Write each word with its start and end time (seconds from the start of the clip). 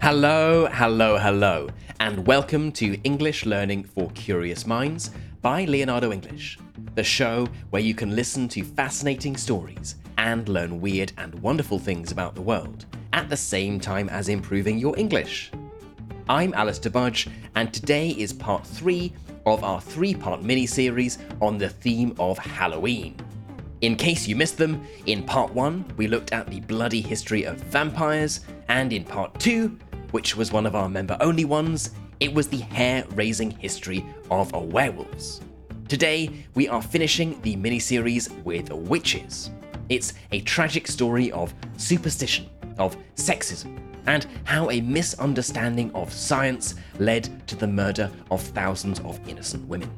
Hello, 0.00 0.66
hello, 0.66 1.18
hello, 1.18 1.68
and 1.98 2.24
welcome 2.24 2.70
to 2.72 2.94
English 3.02 3.44
Learning 3.44 3.82
for 3.82 4.08
Curious 4.12 4.64
Minds 4.64 5.10
by 5.42 5.64
Leonardo 5.64 6.12
English, 6.12 6.56
the 6.94 7.02
show 7.02 7.48
where 7.70 7.82
you 7.82 7.94
can 7.94 8.14
listen 8.14 8.48
to 8.48 8.62
fascinating 8.62 9.36
stories 9.36 9.96
and 10.16 10.48
learn 10.48 10.80
weird 10.80 11.12
and 11.18 11.34
wonderful 11.40 11.80
things 11.80 12.12
about 12.12 12.36
the 12.36 12.40
world 12.40 12.86
at 13.12 13.28
the 13.28 13.36
same 13.36 13.80
time 13.80 14.08
as 14.08 14.28
improving 14.28 14.78
your 14.78 14.96
English. 14.96 15.50
I'm 16.28 16.54
Alastair 16.54 16.92
Budge, 16.92 17.28
and 17.56 17.74
today 17.74 18.10
is 18.10 18.32
part 18.32 18.64
three 18.64 19.12
of 19.46 19.64
our 19.64 19.80
three 19.80 20.14
part 20.14 20.42
mini 20.42 20.64
series 20.64 21.18
on 21.42 21.58
the 21.58 21.68
theme 21.68 22.14
of 22.20 22.38
Halloween. 22.38 23.16
In 23.80 23.94
case 23.94 24.26
you 24.26 24.36
missed 24.36 24.58
them, 24.58 24.84
in 25.06 25.22
part 25.22 25.52
one, 25.52 25.84
we 25.96 26.06
looked 26.06 26.32
at 26.32 26.48
the 26.48 26.60
bloody 26.60 27.00
history 27.00 27.44
of 27.44 27.58
vampires, 27.58 28.40
and 28.68 28.92
in 28.92 29.04
part 29.04 29.38
two, 29.38 29.78
which 30.10 30.36
was 30.36 30.52
one 30.52 30.66
of 30.66 30.74
our 30.74 30.88
member 30.88 31.16
only 31.20 31.44
ones, 31.44 31.90
it 32.20 32.32
was 32.32 32.48
the 32.48 32.58
hair 32.58 33.04
raising 33.14 33.50
history 33.50 34.04
of 34.30 34.52
a 34.54 34.58
werewolves. 34.58 35.40
Today, 35.88 36.44
we 36.54 36.68
are 36.68 36.82
finishing 36.82 37.40
the 37.42 37.56
miniseries 37.56 38.30
with 38.44 38.70
witches. 38.70 39.50
It's 39.88 40.14
a 40.32 40.40
tragic 40.42 40.86
story 40.86 41.32
of 41.32 41.54
superstition, 41.76 42.48
of 42.78 42.96
sexism, 43.14 43.78
and 44.06 44.26
how 44.44 44.70
a 44.70 44.80
misunderstanding 44.80 45.90
of 45.94 46.12
science 46.12 46.74
led 46.98 47.46
to 47.46 47.56
the 47.56 47.66
murder 47.66 48.10
of 48.30 48.42
thousands 48.42 49.00
of 49.00 49.20
innocent 49.28 49.66
women. 49.66 49.90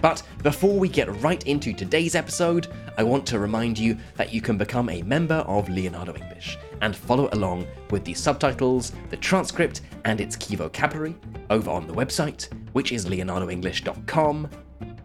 But 0.00 0.22
before 0.42 0.78
we 0.78 0.88
get 0.88 1.14
right 1.22 1.42
into 1.46 1.72
today's 1.72 2.14
episode, 2.14 2.68
I 2.96 3.02
want 3.02 3.26
to 3.26 3.38
remind 3.38 3.78
you 3.78 3.96
that 4.16 4.32
you 4.32 4.40
can 4.40 4.56
become 4.56 4.88
a 4.88 5.02
member 5.02 5.36
of 5.46 5.68
Leonardo 5.68 6.14
English 6.14 6.58
and 6.80 6.96
follow 6.96 7.28
along 7.32 7.66
with 7.90 8.04
the 8.04 8.14
subtitles, 8.14 8.92
the 9.10 9.16
transcript, 9.16 9.82
and 10.04 10.20
its 10.20 10.36
key 10.36 10.56
vocabulary 10.56 11.14
over 11.50 11.70
on 11.70 11.86
the 11.86 11.92
website, 11.92 12.48
which 12.72 12.92
is 12.92 13.06
leonardoenglish.com. 13.06 14.48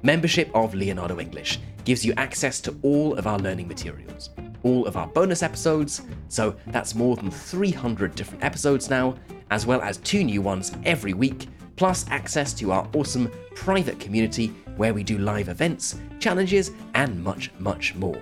Membership 0.04 0.50
of 0.54 0.74
Leonardo 0.74 1.20
English 1.20 1.60
gives 1.84 2.06
you 2.06 2.14
access 2.18 2.62
to 2.62 2.78
all 2.82 3.16
of 3.16 3.28
our 3.28 3.40
learning 3.40 3.68
materials, 3.68 4.30
all 4.64 4.86
of 4.88 4.96
our 4.98 5.08
bonus 5.08 5.44
episodes, 5.44 6.04
so 6.30 6.56
that's 6.68 6.96
more 6.96 7.16
than 7.16 7.30
300 7.30 8.16
different 8.16 8.44
episodes 8.44 8.90
now, 8.90 9.16
as 9.52 9.66
well 9.66 9.82
as 9.82 9.98
two 9.98 10.24
new 10.24 10.42
ones 10.42 10.72
every 10.86 11.14
week, 11.14 11.48
plus 11.76 12.06
access 12.10 12.54
to 12.54 12.72
our 12.72 12.88
awesome 12.94 13.32
private 13.56 14.00
community 14.00 14.48
where 14.78 14.94
we 14.94 15.04
do 15.04 15.18
live 15.18 15.50
events, 15.50 16.00
challenges, 16.20 16.72
and 16.94 17.24
much, 17.24 17.52
much 17.60 17.96
more. 17.96 18.22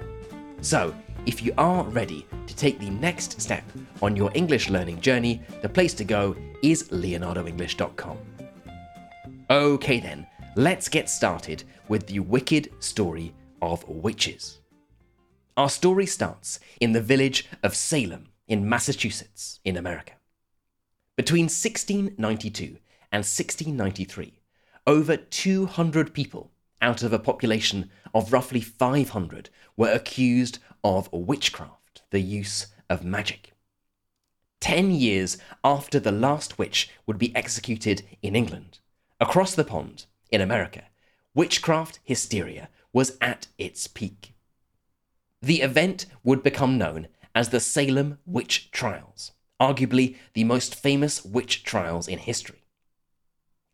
So, 0.62 0.94
if 1.26 1.42
you 1.42 1.54
are 1.58 1.84
ready 1.86 2.26
to 2.48 2.56
take 2.56 2.80
the 2.80 2.90
next 2.90 3.42
step 3.42 3.64
on 4.02 4.16
your 4.16 4.32
English 4.34 4.70
learning 4.70 5.00
journey, 5.02 5.42
the 5.62 5.70
place 5.70 5.94
to 5.96 6.04
go 6.04 6.36
is 6.62 6.90
leonardoenglish.com. 6.90 8.18
Okay, 9.50 10.00
then, 10.00 10.28
let's 10.56 10.90
get 10.90 11.10
started 11.10 11.64
with 11.88 12.08
the 12.08 12.20
wicked 12.20 12.72
story 12.80 13.34
of 13.62 13.88
witches. 13.88 14.60
Our 15.56 15.70
story 15.70 16.06
starts 16.06 16.60
in 16.82 16.92
the 16.92 17.02
village 17.02 17.48
of 17.62 17.76
Salem 17.76 18.30
in 18.48 18.68
Massachusetts, 18.68 19.60
in 19.64 19.78
America. 19.78 20.14
Between 21.16 21.44
1692 21.44 22.78
and 23.14 23.20
1693, 23.20 24.42
over 24.88 25.16
200 25.16 26.16
people 26.16 26.52
out 26.82 27.04
of 27.04 27.14
a 27.14 27.20
population 27.20 27.92
of 28.12 28.34
roughly 28.34 28.60
500 28.60 29.52
were 29.78 29.92
accused 29.92 30.58
of 30.84 31.14
witchcraft, 31.14 32.02
the 32.10 32.20
use 32.20 32.68
of 32.90 33.06
magic. 33.06 33.54
Ten 34.60 34.90
years 34.90 35.38
after 35.64 36.00
the 36.00 36.12
last 36.12 36.58
witch 36.58 36.90
would 37.06 37.20
be 37.20 37.36
executed 37.36 38.02
in 38.24 38.36
England, 38.36 38.80
across 39.22 39.54
the 39.54 39.64
pond, 39.64 40.08
in 40.32 40.42
America, 40.42 40.86
witchcraft 41.36 42.00
hysteria 42.04 42.68
was 42.92 43.16
at 43.22 43.46
its 43.60 43.86
peak. 43.86 44.34
The 45.40 45.62
event 45.62 46.08
would 46.24 46.42
become 46.42 46.80
known 46.80 47.10
as 47.36 47.50
the 47.50 47.60
Salem 47.60 48.18
Witch 48.26 48.72
Trials, 48.72 49.34
arguably 49.62 50.16
the 50.34 50.46
most 50.46 50.74
famous 50.74 51.24
witch 51.24 51.64
trials 51.64 52.08
in 52.08 52.18
history. 52.18 52.63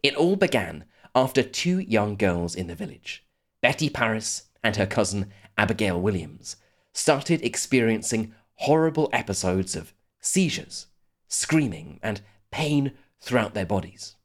It 0.02 0.16
all 0.16 0.36
began 0.36 0.86
after 1.14 1.44
two 1.44 1.80
young 1.80 2.16
girls 2.16 2.56
in 2.56 2.68
the 2.68 2.76
village, 2.76 3.26
Betty 3.62 3.90
Parris 3.90 4.44
and 4.64 4.76
her 4.76 4.86
cousin 4.86 5.32
Abigail 5.58 6.00
Williams, 6.00 6.56
started 6.94 7.44
experiencing 7.44 8.34
horrible 8.56 9.10
episodes 9.12 9.76
of 9.76 9.94
seizures, 10.22 10.88
screaming, 11.28 12.00
and 12.02 12.22
pain 12.52 12.94
throughout 13.20 13.54
their 13.54 13.66
bodies. 13.66 14.16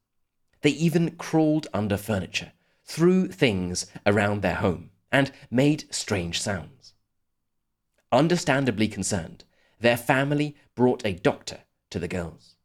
They 0.63 0.71
even 0.71 1.13
crawled 1.17 1.67
under 1.75 1.97
furniture, 1.97 2.53
threw 2.85 3.29
things 3.29 3.87
around 4.07 4.43
their 4.43 4.57
home, 4.57 4.91
and 5.11 5.31
made 5.51 5.93
strange 5.93 6.41
sounds. 6.41 6.95
Understandably 8.11 8.89
concerned, 8.89 9.45
their 9.81 9.97
family 9.97 10.57
brought 10.75 11.05
a 11.05 11.13
doctor 11.13 11.61
to 11.91 11.99
the 11.99 12.09
girls. 12.09 12.57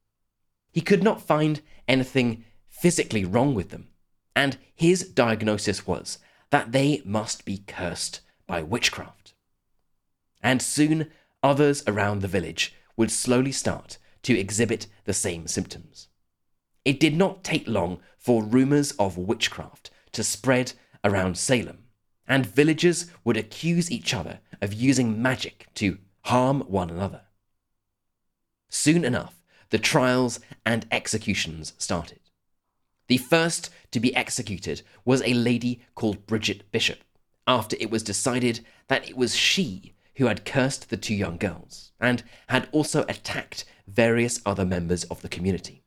He 0.71 0.81
could 0.81 1.03
not 1.03 1.21
find 1.21 1.61
anything 1.87 2.45
physically 2.79 3.25
wrong 3.25 3.53
with 3.53 3.69
them, 3.69 3.89
and 4.35 4.57
his 4.75 5.03
diagnosis 5.09 5.85
was 5.85 6.17
that 6.49 6.71
they 6.71 7.01
must 7.05 7.45
be 7.45 7.63
cursed 7.67 8.21
by 8.47 8.61
witchcraft. 8.61 9.33
And 10.41 10.61
soon 10.61 11.11
others 11.43 11.83
around 11.85 12.21
the 12.21 12.27
village 12.27 12.73
would 12.95 13.11
slowly 13.11 13.51
start 13.51 13.97
to 14.23 14.37
exhibit 14.37 14.87
the 15.05 15.13
same 15.13 15.47
symptoms. 15.47 16.07
It 16.85 16.99
did 16.99 17.15
not 17.15 17.43
take 17.43 17.67
long 17.67 17.99
for 18.17 18.43
rumours 18.43 18.91
of 18.93 19.17
witchcraft 19.17 19.91
to 20.13 20.23
spread 20.23 20.73
around 21.03 21.37
Salem, 21.37 21.85
and 22.27 22.45
villagers 22.45 23.07
would 23.23 23.37
accuse 23.37 23.91
each 23.91 24.13
other 24.13 24.39
of 24.61 24.73
using 24.73 25.21
magic 25.21 25.67
to 25.75 25.97
harm 26.21 26.61
one 26.61 26.89
another. 26.89 27.21
Soon 28.69 29.03
enough, 29.03 29.41
the 29.69 29.79
trials 29.79 30.39
and 30.65 30.85
executions 30.91 31.73
started. 31.77 32.19
The 33.09 33.17
first 33.17 33.71
to 33.91 33.99
be 33.99 34.15
executed 34.15 34.83
was 35.03 35.23
a 35.23 35.33
lady 35.33 35.81
called 35.95 36.27
Bridget 36.27 36.71
Bishop, 36.71 36.99
after 37.47 37.75
it 37.79 37.89
was 37.89 38.03
decided 38.03 38.63
that 38.87 39.09
it 39.09 39.17
was 39.17 39.35
she 39.35 39.95
who 40.17 40.27
had 40.27 40.45
cursed 40.45 40.89
the 40.89 40.97
two 40.97 41.15
young 41.15 41.37
girls 41.37 41.91
and 41.99 42.23
had 42.49 42.69
also 42.71 43.05
attacked 43.09 43.65
various 43.87 44.39
other 44.45 44.63
members 44.63 45.05
of 45.05 45.23
the 45.23 45.27
community. 45.27 45.83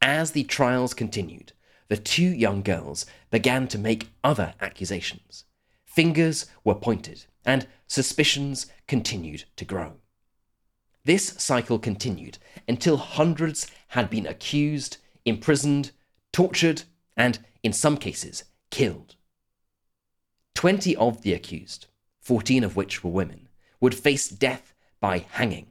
As 0.00 0.30
the 0.30 0.44
trials 0.44 0.94
continued, 0.94 1.52
the 1.88 1.98
two 1.98 2.22
young 2.28 2.62
girls 2.62 3.04
began 3.30 3.68
to 3.68 3.78
make 3.78 4.08
other 4.24 4.54
accusations. 4.58 5.44
Fingers 5.84 6.46
were 6.64 6.74
pointed, 6.74 7.26
and 7.44 7.66
suspicions 7.86 8.66
continued 8.86 9.44
to 9.56 9.66
grow. 9.66 9.96
This 11.04 11.34
cycle 11.36 11.78
continued 11.78 12.38
until 12.66 12.96
hundreds 12.96 13.66
had 13.88 14.08
been 14.08 14.26
accused, 14.26 14.96
imprisoned, 15.24 15.92
tortured, 16.32 16.82
and, 17.16 17.38
in 17.62 17.72
some 17.72 17.96
cases, 17.96 18.44
killed. 18.70 19.16
Twenty 20.54 20.94
of 20.96 21.22
the 21.22 21.32
accused, 21.32 21.86
fourteen 22.20 22.64
of 22.64 22.76
which 22.76 23.02
were 23.02 23.10
women, 23.10 23.48
would 23.80 23.94
face 23.94 24.28
death 24.28 24.74
by 25.00 25.18
hanging. 25.18 25.66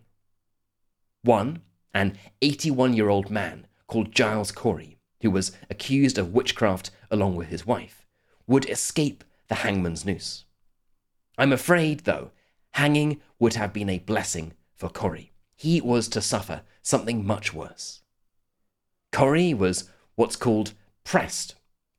One, 1.21 1.61
an 1.93 2.17
81 2.41 2.93
year 2.93 3.09
old 3.09 3.29
man 3.29 3.67
called 3.87 4.11
Giles 4.11 4.51
Corey, 4.51 4.97
who 5.21 5.31
was 5.31 5.51
accused 5.69 6.17
of 6.17 6.33
witchcraft 6.33 6.91
along 7.11 7.35
with 7.35 7.49
his 7.49 7.65
wife, 7.65 8.05
would 8.47 8.69
escape 8.69 9.23
the 9.47 9.55
hangman's 9.55 10.05
noose. 10.05 10.45
I'm 11.37 11.51
afraid, 11.53 12.01
though, 12.01 12.31
hanging 12.71 13.21
would 13.39 13.55
have 13.55 13.73
been 13.73 13.89
a 13.89 13.99
blessing 13.99 14.53
for 14.75 14.89
Corey. 14.89 15.31
He 15.55 15.81
was 15.81 16.07
to 16.09 16.21
suffer 16.21 16.61
something 16.81 17.25
much 17.25 17.53
worse. 17.53 18.01
Corey 19.11 19.53
was 19.53 19.89
what's 20.15 20.35
called 20.35 20.73
pressed, 21.03 21.55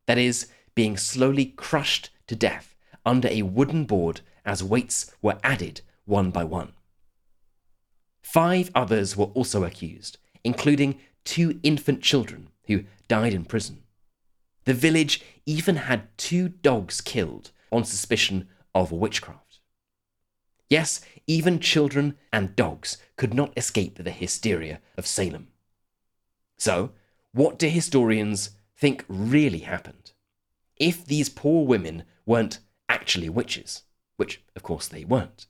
that 0.07 0.19
is, 0.19 0.47
being 0.75 0.97
slowly 0.97 1.47
crushed 1.47 2.11
to 2.27 2.37
death 2.37 2.75
under 3.05 3.29
a 3.29 3.43
wooden 3.43 3.85
board 3.85 4.21
as 4.45 4.63
weights 4.63 5.13
were 5.21 5.39
added 5.43 5.81
one 6.05 6.31
by 6.31 6.45
one. 6.45 6.73
Five 8.23 8.71
others 8.75 9.17
were 9.17 9.27
also 9.27 9.65
accused, 9.65 10.19
including 10.45 11.01
two 11.25 11.59
infant 11.63 12.03
children 12.03 12.49
who 12.65 12.85
died 13.09 13.35
in 13.35 13.45
prison. 13.45 13.83
The 14.65 14.75
village 14.75 15.23
even 15.47 15.77
had 15.77 16.17
two 16.17 16.49
dogs 16.49 17.01
killed 17.01 17.51
on 17.73 17.85
suspicion 17.85 18.49
of 18.75 18.93
witchcraft. 18.93 19.61
Yes, 20.69 21.01
even 21.27 21.59
children 21.59 22.17
and 22.33 22.55
dogs 22.55 22.97
could 23.17 23.35
not 23.35 23.53
escape 23.57 23.99
the 23.99 24.13
hysteria 24.13 24.81
of 24.97 25.07
Salem. 25.07 25.49
So, 26.57 26.93
what 27.33 27.59
do 27.59 27.69
historians 27.69 28.51
think 28.77 29.05
really 29.09 29.61
happened? 29.61 30.13
If 30.77 31.05
these 31.05 31.29
poor 31.29 31.67
women 31.67 32.05
weren't 32.27 32.61
actually 32.89 33.29
witches, 33.29 33.83
which 34.17 34.43
of 34.57 34.63
course 34.63 34.89
they 34.89 35.05
weren't, 35.05 35.47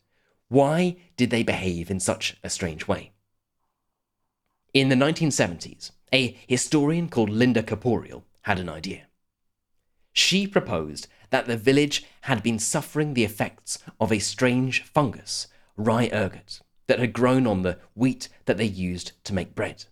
why 0.48 0.96
did 1.16 1.30
they 1.30 1.42
behave 1.42 1.90
in 1.90 2.00
such 2.00 2.36
a 2.42 2.50
strange 2.50 2.88
way? 2.88 3.12
In 4.74 4.88
the 4.88 4.96
1970s, 4.96 5.92
a 6.12 6.36
historian 6.46 7.08
called 7.08 7.30
Linda 7.30 7.62
Caporael 7.62 8.24
had 8.42 8.58
an 8.58 8.68
idea. 8.68 9.06
She 10.12 10.46
proposed 10.46 11.06
that 11.30 11.46
the 11.46 11.56
village 11.56 12.04
had 12.22 12.42
been 12.42 12.58
suffering 12.58 13.14
the 13.14 13.24
effects 13.24 13.78
of 14.00 14.12
a 14.12 14.18
strange 14.18 14.82
fungus, 14.82 15.46
rye 15.76 16.10
ergot, 16.12 16.60
that 16.88 16.98
had 16.98 17.12
grown 17.12 17.46
on 17.46 17.62
the 17.62 17.78
wheat 17.94 18.28
that 18.46 18.56
they 18.56 18.64
used 18.64 19.12
to 19.24 19.34
make 19.34 19.54
bread. 19.54 19.84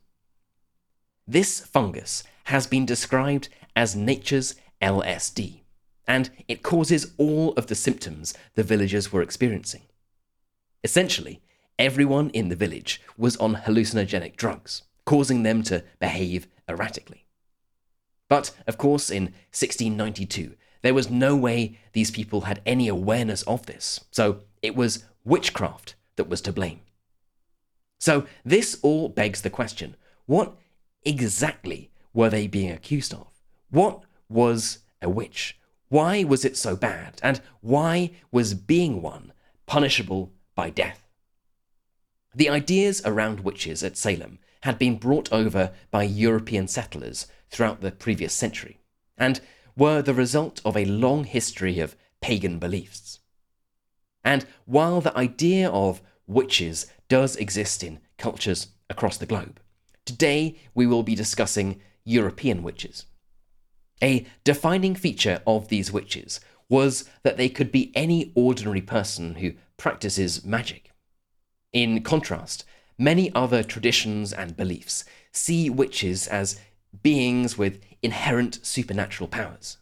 This 1.30 1.60
fungus 1.60 2.24
has 2.44 2.66
been 2.66 2.86
described 2.86 3.50
as 3.76 3.94
nature's 3.94 4.54
LSD, 4.80 5.60
and 6.06 6.30
it 6.48 6.62
causes 6.62 7.12
all 7.18 7.52
of 7.52 7.66
the 7.66 7.74
symptoms 7.74 8.32
the 8.54 8.62
villagers 8.62 9.12
were 9.12 9.20
experiencing. 9.20 9.82
Essentially, 10.82 11.42
everyone 11.78 12.30
in 12.30 12.48
the 12.48 12.56
village 12.56 13.02
was 13.18 13.36
on 13.36 13.56
hallucinogenic 13.56 14.36
drugs, 14.36 14.84
causing 15.04 15.42
them 15.42 15.62
to 15.64 15.84
behave 16.00 16.46
erratically. 16.66 17.26
But, 18.30 18.52
of 18.66 18.78
course, 18.78 19.10
in 19.10 19.24
1692, 19.52 20.54
there 20.80 20.94
was 20.94 21.10
no 21.10 21.36
way 21.36 21.78
these 21.92 22.10
people 22.10 22.42
had 22.42 22.62
any 22.64 22.88
awareness 22.88 23.42
of 23.42 23.66
this, 23.66 24.00
so 24.10 24.40
it 24.62 24.74
was 24.74 25.04
witchcraft 25.26 25.94
that 26.16 26.30
was 26.30 26.40
to 26.40 26.54
blame. 26.54 26.80
So, 28.00 28.26
this 28.46 28.78
all 28.80 29.10
begs 29.10 29.42
the 29.42 29.50
question 29.50 29.94
what 30.24 30.56
exactly 31.08 31.90
were 32.12 32.30
they 32.30 32.46
being 32.46 32.70
accused 32.70 33.14
of? 33.14 33.28
What 33.70 34.02
was 34.28 34.80
a 35.00 35.08
witch? 35.08 35.58
Why 35.88 36.24
was 36.24 36.44
it 36.44 36.56
so 36.56 36.76
bad? 36.76 37.18
And 37.22 37.40
why 37.60 38.10
was 38.30 38.54
being 38.54 39.00
one 39.00 39.32
punishable 39.66 40.32
by 40.54 40.70
death? 40.70 41.08
The 42.34 42.50
ideas 42.50 43.00
around 43.04 43.40
witches 43.40 43.82
at 43.82 43.96
Salem 43.96 44.38
had 44.62 44.78
been 44.78 44.96
brought 44.96 45.32
over 45.32 45.72
by 45.90 46.02
European 46.02 46.68
settlers 46.68 47.26
throughout 47.50 47.80
the 47.80 47.90
previous 47.90 48.34
century, 48.34 48.78
and 49.16 49.40
were 49.76 50.02
the 50.02 50.14
result 50.14 50.60
of 50.64 50.76
a 50.76 50.84
long 50.84 51.24
history 51.24 51.78
of 51.78 51.96
pagan 52.20 52.58
beliefs. 52.58 53.20
And 54.24 54.44
while 54.66 55.00
the 55.00 55.16
idea 55.16 55.70
of 55.70 56.02
witches 56.26 56.86
does 57.08 57.36
exist 57.36 57.82
in 57.82 58.00
cultures 58.18 58.68
across 58.90 59.16
the 59.16 59.26
globe, 59.26 59.60
today 60.08 60.56
we 60.74 60.86
will 60.86 61.02
be 61.02 61.14
discussing 61.14 61.82
European 62.02 62.62
witches. 62.62 63.04
A 64.02 64.26
defining 64.42 64.94
feature 64.94 65.42
of 65.46 65.68
these 65.68 65.92
witches 65.92 66.40
was 66.70 67.04
that 67.24 67.36
they 67.36 67.50
could 67.50 67.70
be 67.70 67.92
any 67.94 68.32
ordinary 68.34 68.80
person 68.80 69.34
who 69.34 69.52
practices 69.76 70.42
magic. 70.46 70.92
In 71.74 72.02
contrast, 72.02 72.64
many 72.96 73.30
other 73.34 73.62
traditions 73.62 74.32
and 74.32 74.56
beliefs 74.56 75.04
see 75.30 75.68
witches 75.68 76.26
as 76.26 76.58
beings 77.02 77.58
with 77.58 77.78
inherent 78.00 78.64
supernatural 78.64 79.28
powers. 79.28 79.76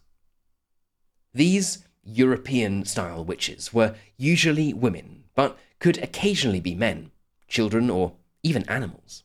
These 1.33 1.85
European 2.03 2.83
style 2.83 3.23
witches 3.23 3.73
were 3.73 3.95
usually 4.17 4.73
women, 4.73 5.23
but 5.35 5.57
could 5.79 5.97
occasionally 6.03 6.59
be 6.59 6.75
men, 6.75 7.11
children, 7.47 7.89
or 7.89 8.17
even 8.43 8.67
animals. 8.67 9.23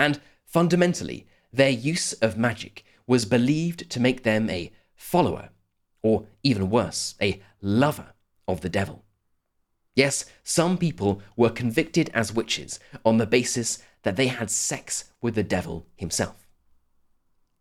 And 0.00 0.18
fundamentally, 0.46 1.26
their 1.52 1.68
use 1.68 2.14
of 2.14 2.38
magic 2.38 2.84
was 3.06 3.26
believed 3.26 3.90
to 3.90 4.00
make 4.00 4.22
them 4.22 4.48
a 4.48 4.72
follower, 4.96 5.50
or 6.02 6.24
even 6.42 6.70
worse, 6.70 7.16
a 7.20 7.42
lover 7.60 8.14
of 8.48 8.62
the 8.62 8.70
devil. 8.70 9.04
Yes, 9.94 10.24
some 10.42 10.78
people 10.78 11.20
were 11.36 11.50
convicted 11.50 12.08
as 12.14 12.32
witches 12.32 12.80
on 13.04 13.18
the 13.18 13.26
basis 13.26 13.78
that 14.04 14.16
they 14.16 14.28
had 14.28 14.50
sex 14.50 15.12
with 15.20 15.34
the 15.34 15.42
devil 15.42 15.86
himself. 15.96 16.48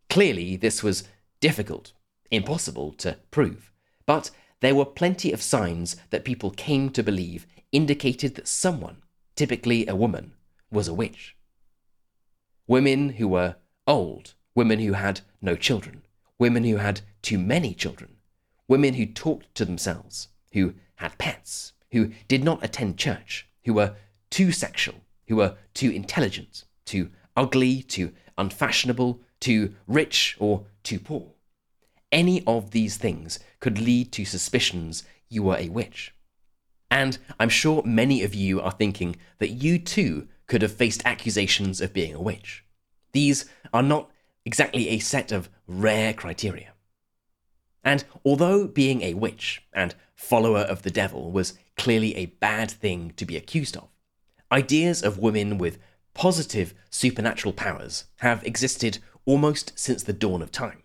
Clearly, 0.10 0.56
this 0.56 0.82
was 0.82 1.10
difficult, 1.42 1.92
impossible 2.32 2.94
to 3.00 3.18
prove, 3.32 3.70
but 4.06 4.32
there 4.62 4.76
were 4.76 4.86
plenty 4.86 5.34
of 5.34 5.42
signs 5.42 5.98
that 6.10 6.24
people 6.24 6.52
came 6.52 6.90
to 6.92 7.04
believe 7.04 7.46
indicated 7.74 8.36
that 8.36 8.48
someone, 8.48 9.04
typically 9.36 9.86
a 9.88 9.96
woman, 9.96 10.32
was 10.72 10.88
a 10.88 10.94
witch. 10.94 11.36
Women 12.70 13.10
who 13.14 13.28
were 13.28 13.56
old, 13.88 14.36
women 14.54 14.78
who 14.78 14.94
had 14.94 15.22
no 15.42 15.56
children, 15.56 16.04
women 16.38 16.64
who 16.64 16.76
had 16.76 17.02
too 17.24 17.40
many 17.40 17.74
children, 17.74 18.18
women 18.68 18.94
who 18.94 19.08
talked 19.08 19.56
to 19.56 19.66
themselves, 19.66 20.28
who 20.52 20.76
had 20.98 21.18
pets, 21.18 21.74
who 21.92 22.12
did 22.28 22.44
not 22.44 22.64
attend 22.64 23.00
church, 23.00 23.48
who 23.66 23.74
were 23.74 23.96
too 24.30 24.52
sexual, 24.52 25.02
who 25.28 25.38
were 25.38 25.58
too 25.74 25.90
intelligent, 25.90 26.66
too 26.86 27.10
ugly, 27.36 27.82
too 27.82 28.14
unfashionable, 28.38 29.20
too 29.40 29.74
rich, 29.88 30.38
or 30.40 30.68
too 30.84 31.00
poor. 31.00 31.32
Any 32.12 32.44
of 32.46 32.70
these 32.70 32.98
things 32.98 33.40
could 33.60 33.80
lead 33.80 34.12
to 34.12 34.26
suspicions 34.26 35.06
you 35.28 35.42
were 35.42 35.58
a 35.58 35.70
witch. 35.70 36.14
And 36.92 37.18
I'm 37.40 37.50
sure 37.50 37.82
many 37.84 38.22
of 38.22 38.36
you 38.36 38.62
are 38.62 38.72
thinking 38.72 39.16
that 39.40 39.50
you 39.50 39.80
too 39.80 40.28
could 40.50 40.62
have 40.62 40.74
faced 40.74 41.06
accusations 41.06 41.80
of 41.80 41.94
being 41.94 42.14
a 42.14 42.22
witch. 42.22 42.66
These 43.14 43.46
are 43.72 43.84
not 43.84 44.12
exactly 44.44 44.90
a 44.90 45.00
set 45.00 45.32
of 45.32 45.50
rare 45.68 46.14
criteria. 46.14 46.74
And 47.84 48.04
although 48.26 48.68
being 48.68 49.02
a 49.02 49.14
witch 49.14 49.62
and 49.72 49.96
follower 50.16 50.62
of 50.62 50.82
the 50.82 50.92
devil 50.92 51.32
was 51.32 51.58
clearly 51.78 52.16
a 52.16 52.26
bad 52.26 52.70
thing 52.70 53.14
to 53.16 53.26
be 53.26 53.38
accused 53.38 53.78
of, 53.78 53.88
ideas 54.52 55.02
of 55.02 55.20
women 55.20 55.58
with 55.58 55.78
positive 56.14 56.74
supernatural 56.90 57.54
powers 57.54 58.06
have 58.18 58.44
existed 58.44 58.98
almost 59.26 59.72
since 59.76 60.04
the 60.04 60.14
dawn 60.14 60.42
of 60.42 60.52
time. 60.52 60.84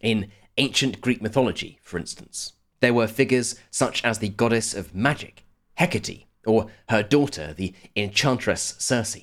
In 0.00 0.30
ancient 0.58 1.00
Greek 1.00 1.20
mythology, 1.22 1.78
for 1.82 1.98
instance, 1.98 2.52
there 2.80 2.94
were 2.94 3.06
figures 3.06 3.56
such 3.70 4.04
as 4.04 4.18
the 4.18 4.28
goddess 4.28 4.74
of 4.74 4.94
magic, 4.94 5.44
Hecate, 5.78 6.26
or 6.46 6.68
her 6.88 7.02
daughter, 7.02 7.52
the 7.52 7.74
enchantress 7.96 8.74
Circe. 8.78 9.18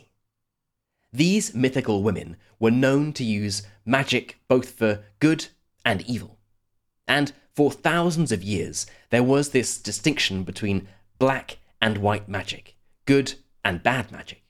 These 1.11 1.55
mythical 1.55 2.03
women 2.03 2.37
were 2.59 2.71
known 2.71 3.13
to 3.13 3.23
use 3.23 3.63
magic 3.85 4.39
both 4.47 4.71
for 4.71 5.03
good 5.19 5.47
and 5.85 6.01
evil. 6.03 6.37
And 7.07 7.31
for 7.55 7.71
thousands 7.71 8.31
of 8.31 8.43
years, 8.43 8.85
there 9.09 9.23
was 9.23 9.49
this 9.49 9.77
distinction 9.77 10.43
between 10.43 10.87
black 11.17 11.57
and 11.81 11.97
white 11.97 12.27
magic, 12.27 12.75
good 13.05 13.35
and 13.63 13.81
bad 13.81 14.11
magic. 14.11 14.43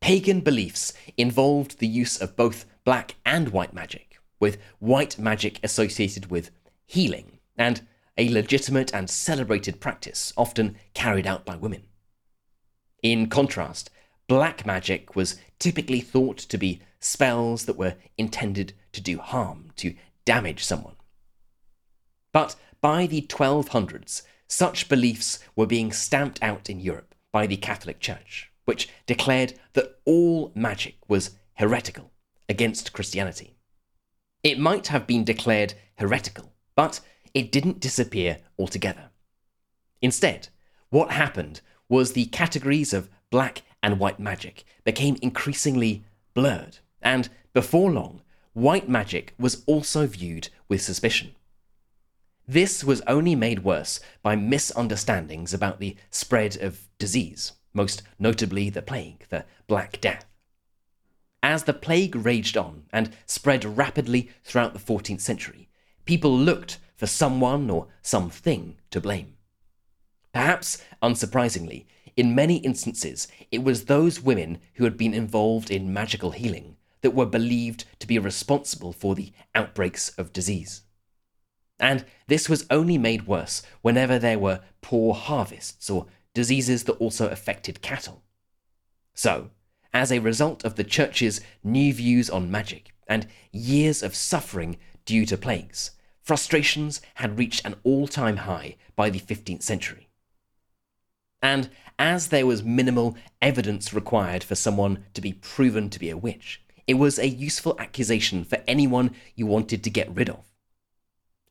Pagan 0.00 0.40
beliefs 0.40 0.92
involved 1.16 1.78
the 1.78 1.86
use 1.86 2.20
of 2.20 2.36
both 2.36 2.64
black 2.84 3.16
and 3.24 3.50
white 3.50 3.74
magic, 3.74 4.18
with 4.40 4.58
white 4.78 5.18
magic 5.18 5.60
associated 5.62 6.30
with 6.30 6.50
healing 6.86 7.38
and 7.56 7.82
a 8.20 8.28
legitimate 8.28 8.92
and 8.92 9.08
celebrated 9.08 9.80
practice 9.80 10.30
often 10.36 10.76
carried 10.92 11.26
out 11.26 11.46
by 11.46 11.56
women. 11.56 11.84
In 13.02 13.30
contrast, 13.30 13.88
black 14.28 14.66
magic 14.66 15.16
was 15.16 15.40
typically 15.58 16.02
thought 16.02 16.36
to 16.36 16.58
be 16.58 16.82
spells 17.00 17.64
that 17.64 17.78
were 17.78 17.96
intended 18.18 18.74
to 18.92 19.00
do 19.00 19.16
harm, 19.16 19.70
to 19.76 19.94
damage 20.26 20.62
someone. 20.62 20.96
But 22.30 22.56
by 22.82 23.06
the 23.06 23.22
1200s, 23.22 24.20
such 24.46 24.90
beliefs 24.90 25.38
were 25.56 25.64
being 25.64 25.90
stamped 25.90 26.42
out 26.42 26.68
in 26.68 26.78
Europe 26.78 27.14
by 27.32 27.46
the 27.46 27.56
Catholic 27.56 28.00
Church, 28.00 28.52
which 28.66 28.90
declared 29.06 29.54
that 29.72 29.98
all 30.04 30.52
magic 30.54 30.96
was 31.08 31.38
heretical 31.54 32.12
against 32.50 32.92
Christianity. 32.92 33.56
It 34.42 34.58
might 34.58 34.88
have 34.88 35.06
been 35.06 35.24
declared 35.24 35.72
heretical, 35.96 36.52
but 36.74 37.00
it 37.34 37.52
didn't 37.52 37.80
disappear 37.80 38.38
altogether. 38.58 39.10
Instead, 40.02 40.48
what 40.90 41.12
happened 41.12 41.60
was 41.88 42.12
the 42.12 42.26
categories 42.26 42.92
of 42.92 43.10
black 43.30 43.62
and 43.82 43.98
white 43.98 44.20
magic 44.20 44.64
became 44.84 45.16
increasingly 45.22 46.04
blurred, 46.34 46.78
and 47.02 47.28
before 47.52 47.90
long, 47.90 48.22
white 48.52 48.88
magic 48.88 49.34
was 49.38 49.62
also 49.66 50.06
viewed 50.06 50.48
with 50.68 50.82
suspicion. 50.82 51.34
This 52.46 52.82
was 52.82 53.00
only 53.06 53.34
made 53.34 53.64
worse 53.64 54.00
by 54.22 54.34
misunderstandings 54.34 55.54
about 55.54 55.78
the 55.78 55.96
spread 56.10 56.56
of 56.56 56.88
disease, 56.98 57.52
most 57.72 58.02
notably 58.18 58.70
the 58.70 58.82
plague, 58.82 59.26
the 59.28 59.44
Black 59.68 60.00
Death. 60.00 60.26
As 61.42 61.64
the 61.64 61.72
plague 61.72 62.16
raged 62.16 62.56
on 62.56 62.84
and 62.92 63.16
spread 63.24 63.64
rapidly 63.64 64.30
throughout 64.42 64.72
the 64.72 64.80
14th 64.80 65.20
century, 65.20 65.68
people 66.04 66.36
looked 66.36 66.78
for 67.00 67.06
someone 67.06 67.70
or 67.70 67.86
something 68.02 68.76
to 68.90 69.00
blame. 69.00 69.32
Perhaps 70.34 70.84
unsurprisingly, 71.02 71.86
in 72.14 72.34
many 72.34 72.58
instances, 72.58 73.26
it 73.50 73.64
was 73.64 73.86
those 73.86 74.20
women 74.20 74.58
who 74.74 74.84
had 74.84 74.98
been 74.98 75.14
involved 75.14 75.70
in 75.70 75.94
magical 75.94 76.32
healing 76.32 76.76
that 77.00 77.14
were 77.14 77.24
believed 77.24 77.86
to 78.00 78.06
be 78.06 78.18
responsible 78.18 78.92
for 78.92 79.14
the 79.14 79.32
outbreaks 79.54 80.10
of 80.18 80.34
disease. 80.34 80.82
And 81.78 82.04
this 82.26 82.50
was 82.50 82.66
only 82.68 82.98
made 82.98 83.26
worse 83.26 83.62
whenever 83.80 84.18
there 84.18 84.38
were 84.38 84.60
poor 84.82 85.14
harvests 85.14 85.88
or 85.88 86.04
diseases 86.34 86.84
that 86.84 86.98
also 86.98 87.28
affected 87.30 87.80
cattle. 87.80 88.22
So, 89.14 89.48
as 89.94 90.12
a 90.12 90.18
result 90.18 90.66
of 90.66 90.74
the 90.74 90.84
church's 90.84 91.40
new 91.64 91.94
views 91.94 92.28
on 92.28 92.50
magic 92.50 92.92
and 93.08 93.26
years 93.52 94.02
of 94.02 94.14
suffering 94.14 94.76
due 95.06 95.24
to 95.24 95.38
plagues, 95.38 95.92
frustrations 96.30 97.00
had 97.14 97.38
reached 97.40 97.60
an 97.64 97.74
all 97.82 98.06
time 98.06 98.36
high 98.36 98.76
by 98.94 99.10
the 99.10 99.18
15th 99.18 99.64
century. 99.64 100.08
And 101.42 101.68
as 101.98 102.28
there 102.28 102.46
was 102.46 102.62
minimal 102.62 103.16
evidence 103.42 103.92
required 103.92 104.44
for 104.44 104.54
someone 104.54 105.02
to 105.14 105.20
be 105.20 105.32
proven 105.32 105.90
to 105.90 105.98
be 105.98 106.08
a 106.08 106.16
witch, 106.16 106.62
it 106.86 106.94
was 106.94 107.18
a 107.18 107.26
useful 107.26 107.74
accusation 107.80 108.44
for 108.44 108.62
anyone 108.68 109.16
you 109.34 109.44
wanted 109.44 109.82
to 109.82 109.90
get 109.90 110.14
rid 110.14 110.30
of. 110.30 110.44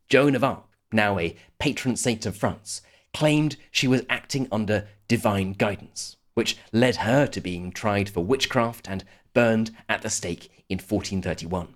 Joan 0.08 0.34
of 0.34 0.46
Arc, 0.46 0.64
now 0.94 1.20
a 1.20 1.36
patron 1.60 1.98
saint 1.98 2.26
of 2.26 2.38
France, 2.38 2.82
claimed 3.14 3.58
she 3.72 3.86
was 3.86 4.06
acting 4.10 4.48
under 4.50 4.88
divine 5.10 5.52
guidance, 5.52 6.16
which 6.36 6.56
led 6.72 6.96
her 6.96 7.28
to 7.28 7.42
being 7.42 7.74
tried 7.74 8.08
for 8.08 8.24
witchcraft 8.24 8.88
and 8.88 9.04
burned 9.34 9.72
at 9.90 10.04
the 10.04 10.10
stake 10.10 10.64
in 10.70 10.78
1431. 10.78 11.76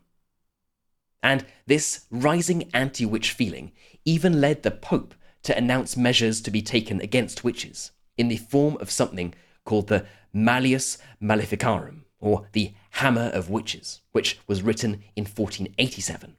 And 1.24 1.46
this 1.66 2.06
rising 2.12 2.70
anti 2.74 3.06
witch 3.06 3.32
feeling 3.32 3.72
even 4.04 4.42
led 4.42 4.62
the 4.62 4.72
Pope 4.72 5.16
to 5.44 5.58
announce 5.58 5.96
measures 5.96 6.42
to 6.42 6.52
be 6.52 6.62
taken 6.62 7.00
against 7.02 7.44
witches 7.44 7.92
in 8.18 8.28
the 8.28 8.38
form 8.38 8.78
of 8.82 8.92
something 8.92 9.34
called 9.66 9.88
the 9.88 10.06
Malleus 10.34 10.98
Maleficarum, 11.22 12.06
or 12.20 12.48
the 12.52 12.74
Hammer 12.92 13.32
of 13.34 13.50
Witches, 13.50 14.02
which 14.12 14.40
was 14.48 14.62
written 14.62 15.04
in 15.16 15.24
1487. 15.24 16.36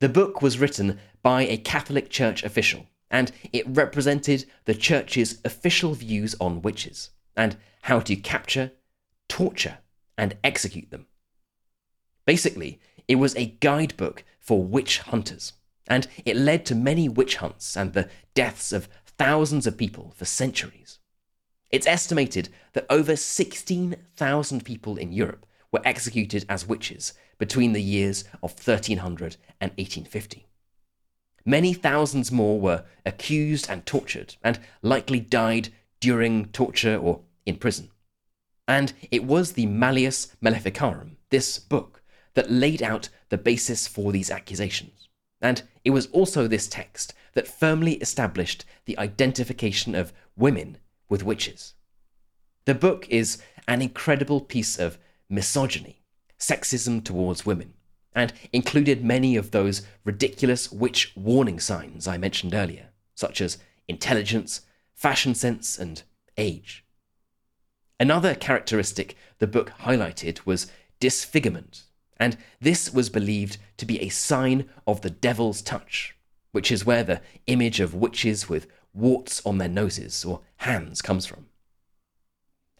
The 0.00 0.08
book 0.08 0.42
was 0.42 0.58
written 0.58 0.98
by 1.22 1.42
a 1.42 1.56
Catholic 1.56 2.10
Church 2.10 2.44
official, 2.44 2.86
and 3.10 3.32
it 3.52 3.66
represented 3.66 4.44
the 4.64 4.74
Church's 4.74 5.38
official 5.44 5.94
views 5.94 6.36
on 6.40 6.62
witches 6.62 7.10
and 7.36 7.56
how 7.82 8.00
to 8.00 8.16
capture, 8.16 8.72
torture, 9.28 9.78
and 10.16 10.36
execute 10.44 10.90
them. 10.90 11.06
Basically, 12.26 12.80
it 13.08 13.16
was 13.16 13.34
a 13.34 13.56
guidebook 13.60 14.22
for 14.38 14.62
witch 14.62 14.98
hunters, 14.98 15.54
and 15.88 16.06
it 16.24 16.36
led 16.36 16.64
to 16.66 16.74
many 16.74 17.08
witch 17.08 17.36
hunts 17.36 17.76
and 17.76 17.92
the 17.92 18.08
deaths 18.34 18.72
of 18.72 18.88
thousands 19.04 19.66
of 19.66 19.76
people 19.76 20.12
for 20.14 20.26
centuries. 20.26 20.98
It's 21.70 21.86
estimated 21.86 22.50
that 22.74 22.86
over 22.88 23.16
16,000 23.16 24.64
people 24.64 24.96
in 24.96 25.12
Europe 25.12 25.46
were 25.72 25.82
executed 25.84 26.46
as 26.48 26.68
witches 26.68 27.12
between 27.38 27.72
the 27.72 27.82
years 27.82 28.24
of 28.42 28.52
1300 28.52 29.36
and 29.60 29.70
1850. 29.72 30.46
Many 31.44 31.72
thousands 31.72 32.30
more 32.30 32.60
were 32.60 32.84
accused 33.06 33.70
and 33.70 33.84
tortured, 33.86 34.36
and 34.42 34.60
likely 34.82 35.20
died 35.20 35.70
during 36.00 36.46
torture 36.46 36.96
or 36.96 37.20
in 37.46 37.56
prison. 37.56 37.90
And 38.66 38.92
it 39.10 39.24
was 39.24 39.52
the 39.52 39.66
Malleus 39.66 40.36
Maleficarum, 40.42 41.16
this 41.30 41.58
book, 41.58 41.97
that 42.38 42.52
laid 42.52 42.84
out 42.84 43.08
the 43.30 43.36
basis 43.36 43.88
for 43.88 44.12
these 44.12 44.30
accusations. 44.30 45.08
And 45.40 45.64
it 45.84 45.90
was 45.90 46.06
also 46.12 46.46
this 46.46 46.68
text 46.68 47.12
that 47.32 47.48
firmly 47.48 47.94
established 47.94 48.64
the 48.84 48.96
identification 48.96 49.96
of 49.96 50.12
women 50.36 50.78
with 51.08 51.24
witches. 51.24 51.74
The 52.64 52.76
book 52.76 53.08
is 53.08 53.42
an 53.66 53.82
incredible 53.82 54.40
piece 54.40 54.78
of 54.78 54.98
misogyny, 55.28 56.04
sexism 56.38 57.02
towards 57.02 57.44
women, 57.44 57.74
and 58.14 58.32
included 58.52 59.04
many 59.04 59.34
of 59.34 59.50
those 59.50 59.84
ridiculous 60.04 60.70
witch 60.70 61.12
warning 61.16 61.58
signs 61.58 62.06
I 62.06 62.18
mentioned 62.18 62.54
earlier, 62.54 62.90
such 63.16 63.40
as 63.40 63.58
intelligence, 63.88 64.60
fashion 64.94 65.34
sense, 65.34 65.76
and 65.76 66.04
age. 66.36 66.84
Another 67.98 68.36
characteristic 68.36 69.16
the 69.40 69.48
book 69.48 69.72
highlighted 69.80 70.46
was 70.46 70.70
disfigurement, 71.00 71.82
and 72.18 72.36
this 72.60 72.92
was 72.92 73.10
believed 73.10 73.58
to 73.76 73.86
be 73.86 74.00
a 74.00 74.08
sign 74.08 74.68
of 74.86 75.00
the 75.02 75.10
devil's 75.10 75.62
touch, 75.62 76.16
which 76.52 76.72
is 76.72 76.84
where 76.84 77.04
the 77.04 77.20
image 77.46 77.80
of 77.80 77.94
witches 77.94 78.48
with 78.48 78.66
warts 78.92 79.44
on 79.46 79.58
their 79.58 79.68
noses 79.68 80.24
or 80.24 80.40
hands 80.58 81.00
comes 81.00 81.26
from. 81.26 81.46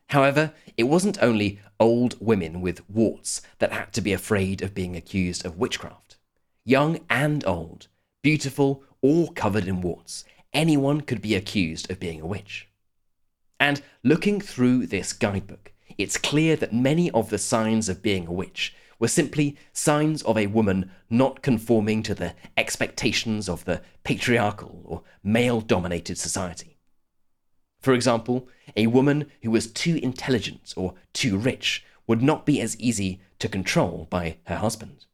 However, 0.09 0.52
it 0.76 0.85
wasn't 0.85 1.23
only 1.23 1.61
old 1.78 2.16
women 2.18 2.61
with 2.61 2.88
warts 2.88 3.42
that 3.59 3.73
had 3.73 3.92
to 3.92 4.00
be 4.00 4.12
afraid 4.12 4.62
of 4.62 4.75
being 4.75 4.97
accused 4.97 5.45
of 5.45 5.59
witchcraft. 5.59 6.16
Young 6.64 7.00
and 7.11 7.47
old, 7.47 7.88
beautiful 8.23 8.83
or 9.02 9.28
covered 9.33 9.68
in 9.68 9.80
warts, 9.80 10.25
anyone 10.52 11.02
could 11.02 11.21
be 11.21 11.35
accused 11.35 11.90
of 11.90 12.00
being 12.00 12.21
a 12.21 12.26
witch. 12.26 12.68
And 13.61 13.83
looking 14.02 14.40
through 14.40 14.87
this 14.87 15.12
guidebook, 15.12 15.73
it's 15.99 16.16
clear 16.16 16.57
that 16.57 16.73
many 16.73 17.11
of 17.11 17.30
the 17.30 17.38
signs 17.38 17.88
of 17.88 18.02
being 18.02 18.26
a 18.26 18.33
witch 18.33 18.75
were 18.98 19.08
simply 19.08 19.56
signs 19.72 20.22
of 20.22 20.36
a 20.36 20.46
woman 20.46 20.90
not 21.08 21.42
conforming 21.42 22.02
to 22.02 22.14
the 22.14 22.34
expectations 22.56 23.48
of 23.48 23.64
the 23.64 23.80
patriarchal 24.04 24.82
or 24.84 25.02
male 25.22 25.60
dominated 25.60 26.18
society. 26.18 26.76
For 27.80 27.94
example, 27.94 28.48
a 28.76 28.88
woman 28.88 29.30
who 29.42 29.50
was 29.50 29.70
too 29.70 29.96
intelligent 30.02 30.74
or 30.76 30.94
too 31.12 31.36
rich 31.36 31.84
would 32.06 32.22
not 32.22 32.44
be 32.44 32.60
as 32.60 32.78
easy 32.80 33.20
to 33.38 33.48
control 33.48 34.08
by 34.10 34.38
her 34.46 34.56
husband. 34.56 35.06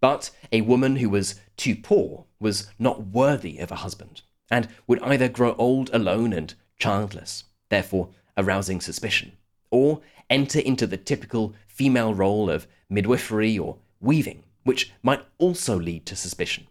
But 0.00 0.30
a 0.50 0.62
woman 0.62 0.96
who 0.96 1.10
was 1.10 1.34
too 1.56 1.76
poor 1.76 2.24
was 2.38 2.70
not 2.78 3.08
worthy 3.08 3.58
of 3.58 3.70
a 3.70 3.76
husband, 3.76 4.22
and 4.50 4.68
would 4.86 5.02
either 5.02 5.28
grow 5.28 5.54
old 5.56 5.90
alone 5.92 6.32
and 6.32 6.54
childless, 6.78 7.44
therefore 7.68 8.08
arousing 8.36 8.80
suspicion, 8.80 9.32
or 9.70 10.00
enter 10.28 10.58
into 10.58 10.86
the 10.86 10.96
typical 10.96 11.54
female 11.66 12.14
role 12.14 12.50
of 12.50 12.66
midwifery 12.88 13.58
or 13.58 13.78
weaving, 14.00 14.42
which 14.64 14.92
might 15.02 15.24
also 15.38 15.78
lead 15.78 16.06
to 16.06 16.16
suspicion. 16.16 16.66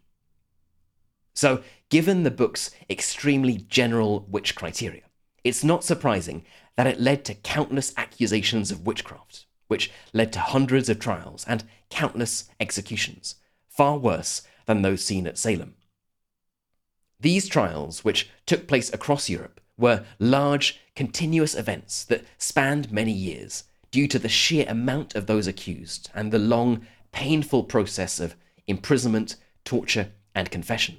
So, 1.34 1.64
given 1.90 2.24
the 2.24 2.32
book's 2.32 2.72
extremely 2.90 3.58
general 3.70 4.26
witch 4.30 4.56
criteria, 4.56 5.04
it's 5.44 5.64
not 5.64 5.84
surprising 5.84 6.46
that 6.76 6.88
it 6.88 7.00
led 7.00 7.24
to 7.26 7.34
countless 7.34 7.94
accusations 7.98 8.72
of 8.72 8.86
witchcraft, 8.86 9.46
which 9.68 9.92
led 10.14 10.34
to 10.34 10.40
hundreds 10.40 10.90
of 10.90 11.00
trials 11.00 11.46
and 11.48 11.64
countless 11.90 12.50
executions, 12.60 13.36
far 13.68 13.98
worse 13.98 14.42
than 14.66 14.82
those 14.82 15.04
seen 15.04 15.28
at 15.28 15.38
Salem. 15.38 15.76
These 17.20 17.48
trials, 17.48 18.04
which 18.04 18.30
took 18.46 18.68
place 18.68 18.94
across 18.94 19.30
Europe, 19.30 19.60
were 19.80 20.06
large, 20.20 20.80
continuous 20.96 21.56
events 21.56 22.04
that 22.06 22.26
spanned 22.38 22.92
many 22.92 23.12
years 23.12 23.64
due 23.92 24.08
to 24.08 24.20
the 24.20 24.30
sheer 24.30 24.66
amount 24.68 25.16
of 25.16 25.26
those 25.26 25.48
accused 25.48 26.10
and 26.14 26.32
the 26.32 26.40
long, 26.40 26.86
painful 27.12 27.64
process 27.64 28.20
of 28.20 28.36
imprisonment, 28.68 29.36
torture, 29.64 30.12
and 30.36 30.52
confession. 30.52 30.98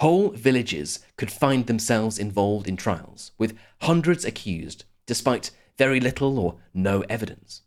Whole 0.00 0.30
villages 0.30 1.00
could 1.16 1.30
find 1.30 1.66
themselves 1.66 2.18
involved 2.18 2.68
in 2.68 2.76
trials, 2.76 3.30
with 3.38 3.56
hundreds 3.82 4.24
accused, 4.24 4.84
despite 5.06 5.50
very 5.78 6.00
little 6.00 6.38
or 6.38 6.56
no 6.74 7.02
evidence. 7.08 7.62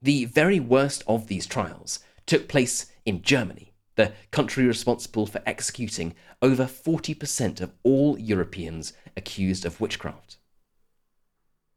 The 0.00 0.24
very 0.24 0.58
worst 0.58 1.04
of 1.06 1.28
these 1.28 1.46
trials 1.46 2.00
took 2.26 2.48
place 2.48 2.86
in 3.04 3.22
Germany, 3.22 3.71
the 3.96 4.12
country 4.30 4.64
responsible 4.64 5.26
for 5.26 5.42
executing 5.46 6.14
over 6.40 6.64
40% 6.64 7.60
of 7.60 7.72
all 7.82 8.18
Europeans 8.18 8.92
accused 9.16 9.64
of 9.64 9.80
witchcraft. 9.80 10.38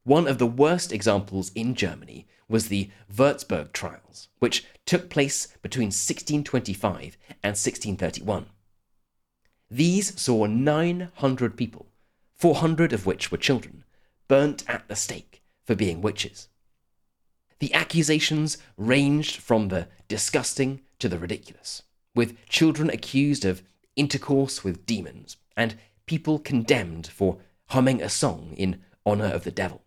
One 0.04 0.28
of 0.28 0.38
the 0.38 0.46
worst 0.46 0.92
examples 0.92 1.52
in 1.56 1.74
Germany 1.74 2.28
was 2.48 2.68
the 2.68 2.92
Würzburg 3.12 3.74
trials, 3.74 4.30
which 4.40 4.64
took 4.86 5.10
place 5.10 5.48
between 5.62 5.88
1625 5.88 7.18
and 7.42 7.52
1631. 7.52 8.46
These 9.70 10.20
saw 10.22 10.46
900 10.46 11.58
people, 11.58 11.88
400 12.36 12.94
of 12.94 13.06
which 13.06 13.32
were 13.32 13.38
children, 13.38 13.84
burnt 14.28 14.64
at 14.70 14.88
the 14.88 14.96
stake 14.96 15.42
for 15.66 15.76
being 15.76 16.02
witches. 16.02 16.50
The 17.60 17.74
accusations 17.74 18.60
ranged 18.78 19.38
from 19.38 19.70
the 19.70 19.88
disgusting 20.08 20.82
to 21.00 21.10
the 21.10 21.18
ridiculous, 21.18 21.82
with 22.16 22.38
children 22.48 22.90
accused 22.90 23.46
of 23.46 23.62
intercourse 23.96 24.64
with 24.64 24.86
demons 24.86 25.38
and 25.56 25.76
people 26.06 26.40
condemned 26.40 27.08
for 27.08 27.38
humming 27.68 28.02
a 28.02 28.10
song 28.10 28.54
in 28.58 28.82
honor 29.06 29.26
of 29.26 29.44
the 29.44 29.52
devil. 29.52 29.82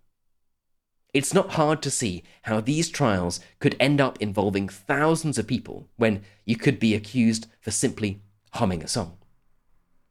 It's 1.15 1.33
not 1.33 1.53
hard 1.53 1.81
to 1.83 1.91
see 1.91 2.23
how 2.43 2.61
these 2.61 2.91
trials 2.91 3.41
could 3.61 3.77
end 3.81 4.01
up 4.01 4.21
involving 4.21 4.69
thousands 4.69 5.39
of 5.39 5.47
people 5.47 5.89
when 5.97 6.23
you 6.45 6.57
could 6.57 6.79
be 6.79 6.95
accused 6.95 7.47
for 7.61 7.71
simply 7.71 8.21
humming 8.53 8.83
a 8.83 8.89
song. 8.89 9.17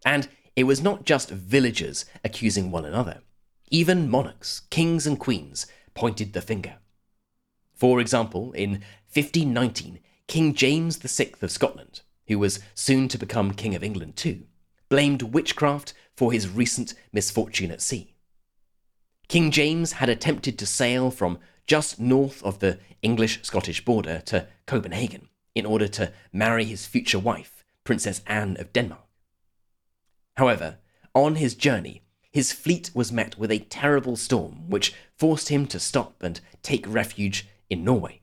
And 0.05 0.27
it 0.55 0.63
was 0.63 0.81
not 0.81 1.05
just 1.05 1.29
villagers 1.29 2.05
accusing 2.24 2.71
one 2.71 2.83
another. 2.83 3.21
Even 3.69 4.09
monarchs, 4.09 4.62
kings, 4.71 5.05
and 5.05 5.19
queens 5.19 5.67
pointed 5.93 6.33
the 6.33 6.41
finger. 6.41 6.77
For 7.75 8.00
example, 8.00 8.53
in 8.53 8.71
1519, 9.13 10.00
King 10.27 10.53
James 10.55 10.97
VI 10.97 11.31
of 11.41 11.51
Scotland, 11.51 12.01
who 12.27 12.39
was 12.39 12.60
soon 12.74 13.07
to 13.07 13.17
become 13.17 13.53
King 13.53 13.75
of 13.75 13.84
England 13.84 14.15
too, 14.15 14.43
blamed 14.89 15.22
witchcraft 15.22 15.93
for 16.15 16.31
his 16.31 16.50
recent 16.50 16.93
misfortune 17.12 17.72
at 17.72 17.81
sea. 17.81 18.15
King 19.27 19.51
James 19.51 19.93
had 19.93 20.10
attempted 20.10 20.57
to 20.57 20.65
sail 20.65 21.12
from 21.12 21.39
just 21.65 22.00
north 22.00 22.41
of 22.43 22.60
the 22.60 22.79
English 23.01 23.43
Scottish 23.43 23.84
border 23.84 24.22
to 24.25 24.48
Copenhagen 24.65 25.27
in 25.53 25.65
order 25.65 25.88
to 25.88 26.13
marry 26.31 26.63
his 26.63 26.86
future 26.86 27.19
wife, 27.19 27.65
Princess 27.84 28.22
Anne 28.25 28.57
of 28.57 28.72
Denmark. 28.72 29.01
However, 30.38 30.77
on 31.13 31.36
his 31.36 31.55
journey, 31.55 32.03
his 32.31 32.51
fleet 32.51 32.91
was 32.93 33.12
met 33.12 33.38
with 33.38 33.51
a 33.51 33.60
terrible 33.60 34.15
storm 34.15 34.69
which 34.69 34.93
forced 35.15 35.50
him 35.50 35.65
to 35.67 35.79
stop 35.79 36.22
and 36.22 36.39
take 36.62 36.86
refuge 36.88 37.48
in 37.69 37.84
Norway. 37.84 38.22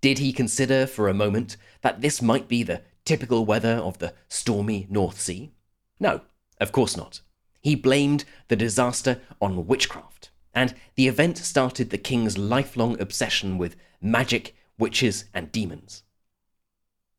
Did 0.00 0.18
he 0.18 0.32
consider 0.32 0.86
for 0.86 1.08
a 1.08 1.14
moment 1.14 1.56
that 1.82 2.00
this 2.00 2.20
might 2.22 2.48
be 2.48 2.62
the 2.62 2.82
typical 3.04 3.44
weather 3.44 3.76
of 3.76 3.98
the 3.98 4.14
stormy 4.28 4.86
North 4.90 5.20
Sea? 5.20 5.52
No, 5.98 6.22
of 6.60 6.72
course 6.72 6.96
not. 6.96 7.20
He 7.60 7.74
blamed 7.74 8.24
the 8.48 8.56
disaster 8.56 9.20
on 9.40 9.66
witchcraft, 9.66 10.30
and 10.54 10.74
the 10.94 11.08
event 11.08 11.38
started 11.38 11.90
the 11.90 11.98
king's 11.98 12.38
lifelong 12.38 13.00
obsession 13.00 13.58
with 13.58 13.76
magic, 14.00 14.54
witches, 14.78 15.24
and 15.34 15.50
demons. 15.50 16.02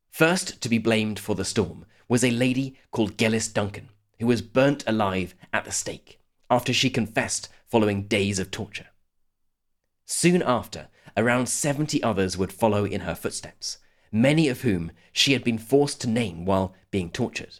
First 0.10 0.62
to 0.62 0.70
be 0.70 0.78
blamed 0.78 1.20
for 1.20 1.36
the 1.36 1.46
storm 1.46 1.86
was 2.08 2.24
a 2.24 2.32
lady 2.32 2.78
called 2.92 3.18
Geillis 3.18 3.54
Duncan, 3.54 3.90
who 4.20 4.28
was 4.28 4.42
burnt 4.42 4.84
alive 4.88 5.36
at 5.52 5.66
the 5.66 5.72
stake 5.72 6.20
after 6.50 6.74
she 6.74 6.90
confessed 6.90 7.50
following 7.68 8.04
days 8.04 8.40
of 8.40 8.50
torture. 8.50 8.88
Soon 10.06 10.42
after, 10.42 10.88
around 11.18 11.50
70 11.50 12.02
others 12.04 12.38
would 12.38 12.54
follow 12.54 12.86
in 12.86 13.02
her 13.02 13.16
footsteps, 13.16 13.80
many 14.12 14.48
of 14.48 14.62
whom 14.62 14.92
she 15.12 15.34
had 15.34 15.44
been 15.44 15.58
forced 15.58 16.00
to 16.02 16.08
name 16.08 16.46
while 16.46 16.74
being 16.92 17.10
tortured. 17.10 17.60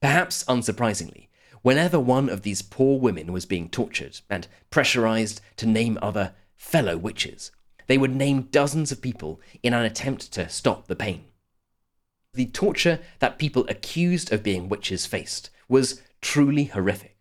Perhaps 0.00 0.44
unsurprisingly, 0.44 1.28
whenever 1.62 1.98
one 1.98 2.28
of 2.28 2.42
these 2.42 2.62
poor 2.62 2.98
women 2.98 3.32
was 3.32 3.44
being 3.44 3.68
tortured 3.68 4.20
and 4.30 4.46
pressurized 4.70 5.40
to 5.56 5.66
name 5.66 5.98
other 6.00 6.34
fellow 6.56 6.96
witches, 6.96 7.50
they 7.86 7.98
would 7.98 8.14
name 8.14 8.48
dozens 8.50 8.92
of 8.92 9.02
people 9.02 9.40
in 9.62 9.74
an 9.74 9.84
attempt 9.84 10.32
to 10.32 10.48
stop 10.48 10.86
the 10.86 10.96
pain. 10.96 11.24
The 12.34 12.46
torture 12.46 13.00
that 13.18 13.38
people 13.38 13.66
accused 13.68 14.32
of 14.32 14.42
being 14.42 14.68
witches 14.68 15.06
faced 15.06 15.50
was 15.68 16.02
truly 16.20 16.64
horrific. 16.64 17.13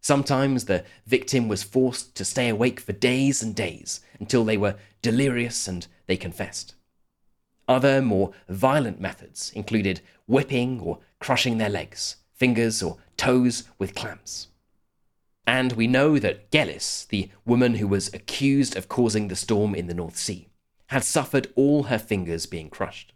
Sometimes 0.00 0.64
the 0.64 0.84
victim 1.06 1.46
was 1.46 1.62
forced 1.62 2.14
to 2.16 2.24
stay 2.24 2.48
awake 2.48 2.80
for 2.80 2.92
days 2.92 3.42
and 3.42 3.54
days 3.54 4.00
until 4.18 4.44
they 4.44 4.56
were 4.56 4.76
delirious 5.02 5.68
and 5.68 5.86
they 6.06 6.16
confessed. 6.16 6.74
Other 7.68 8.02
more 8.02 8.32
violent 8.48 9.00
methods 9.00 9.52
included 9.54 10.00
whipping 10.26 10.80
or 10.80 10.98
crushing 11.20 11.58
their 11.58 11.68
legs, 11.68 12.16
fingers, 12.32 12.82
or 12.82 12.96
toes 13.16 13.64
with 13.78 13.94
clamps. 13.94 14.48
And 15.46 15.72
we 15.74 15.86
know 15.86 16.18
that 16.18 16.50
Geillis, 16.50 17.06
the 17.08 17.28
woman 17.44 17.74
who 17.74 17.86
was 17.86 18.12
accused 18.14 18.76
of 18.76 18.88
causing 18.88 19.28
the 19.28 19.36
storm 19.36 19.74
in 19.74 19.86
the 19.86 19.94
North 19.94 20.16
Sea, 20.16 20.48
had 20.88 21.04
suffered 21.04 21.52
all 21.54 21.84
her 21.84 21.98
fingers 21.98 22.46
being 22.46 22.70
crushed. 22.70 23.12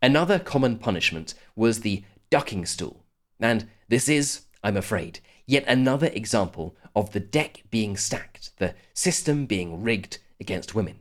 Another 0.00 0.38
common 0.38 0.78
punishment 0.78 1.34
was 1.56 1.80
the 1.80 2.04
ducking 2.30 2.64
stool, 2.64 3.04
and 3.40 3.68
this 3.88 4.08
is, 4.08 4.42
I'm 4.62 4.76
afraid, 4.76 5.20
Yet 5.48 5.64
another 5.66 6.08
example 6.08 6.76
of 6.94 7.12
the 7.12 7.20
deck 7.20 7.62
being 7.70 7.96
stacked, 7.96 8.54
the 8.58 8.74
system 8.92 9.46
being 9.46 9.82
rigged 9.82 10.18
against 10.38 10.74
women. 10.74 10.98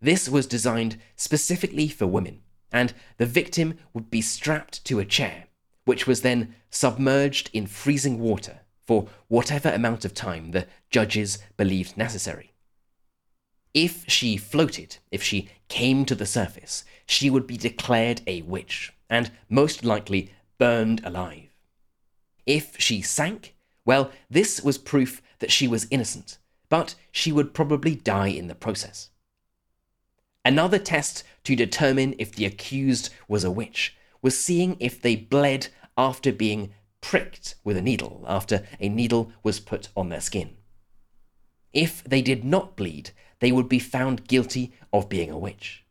This 0.00 0.28
was 0.28 0.48
designed 0.48 0.98
specifically 1.14 1.86
for 1.86 2.08
women, 2.08 2.40
and 2.72 2.92
the 3.18 3.26
victim 3.26 3.78
would 3.94 4.10
be 4.10 4.20
strapped 4.20 4.84
to 4.86 4.98
a 4.98 5.04
chair, 5.04 5.44
which 5.84 6.08
was 6.08 6.22
then 6.22 6.56
submerged 6.70 7.50
in 7.52 7.68
freezing 7.68 8.18
water 8.18 8.62
for 8.84 9.06
whatever 9.28 9.68
amount 9.68 10.04
of 10.04 10.12
time 10.12 10.50
the 10.50 10.66
judges 10.90 11.38
believed 11.56 11.96
necessary. 11.96 12.52
If 13.72 14.04
she 14.08 14.36
floated, 14.36 14.96
if 15.12 15.22
she 15.22 15.50
came 15.68 16.04
to 16.06 16.16
the 16.16 16.26
surface, 16.26 16.84
she 17.06 17.30
would 17.30 17.46
be 17.46 17.56
declared 17.56 18.22
a 18.26 18.42
witch, 18.42 18.92
and 19.08 19.30
most 19.48 19.84
likely 19.84 20.32
burned 20.58 21.00
alive. 21.04 21.49
If 22.46 22.78
she 22.78 23.02
sank, 23.02 23.54
well, 23.84 24.10
this 24.28 24.60
was 24.62 24.78
proof 24.78 25.22
that 25.38 25.50
she 25.50 25.66
was 25.66 25.86
innocent, 25.90 26.38
but 26.68 26.94
she 27.10 27.32
would 27.32 27.54
probably 27.54 27.94
die 27.94 28.28
in 28.28 28.48
the 28.48 28.54
process. 28.54 29.10
Another 30.44 30.78
test 30.78 31.24
to 31.44 31.56
determine 31.56 32.14
if 32.18 32.34
the 32.34 32.46
accused 32.46 33.10
was 33.28 33.44
a 33.44 33.50
witch 33.50 33.96
was 34.22 34.38
seeing 34.38 34.76
if 34.80 35.00
they 35.00 35.16
bled 35.16 35.68
after 35.96 36.32
being 36.32 36.72
pricked 37.00 37.54
with 37.64 37.76
a 37.76 37.82
needle, 37.82 38.24
after 38.26 38.66
a 38.78 38.88
needle 38.88 39.32
was 39.42 39.60
put 39.60 39.88
on 39.96 40.08
their 40.08 40.20
skin. 40.20 40.56
If 41.72 42.02
they 42.04 42.22
did 42.22 42.44
not 42.44 42.76
bleed, 42.76 43.10
they 43.40 43.52
would 43.52 43.68
be 43.68 43.78
found 43.78 44.28
guilty 44.28 44.72
of 44.92 45.08
being 45.08 45.30
a 45.30 45.38
witch. 45.38 45.84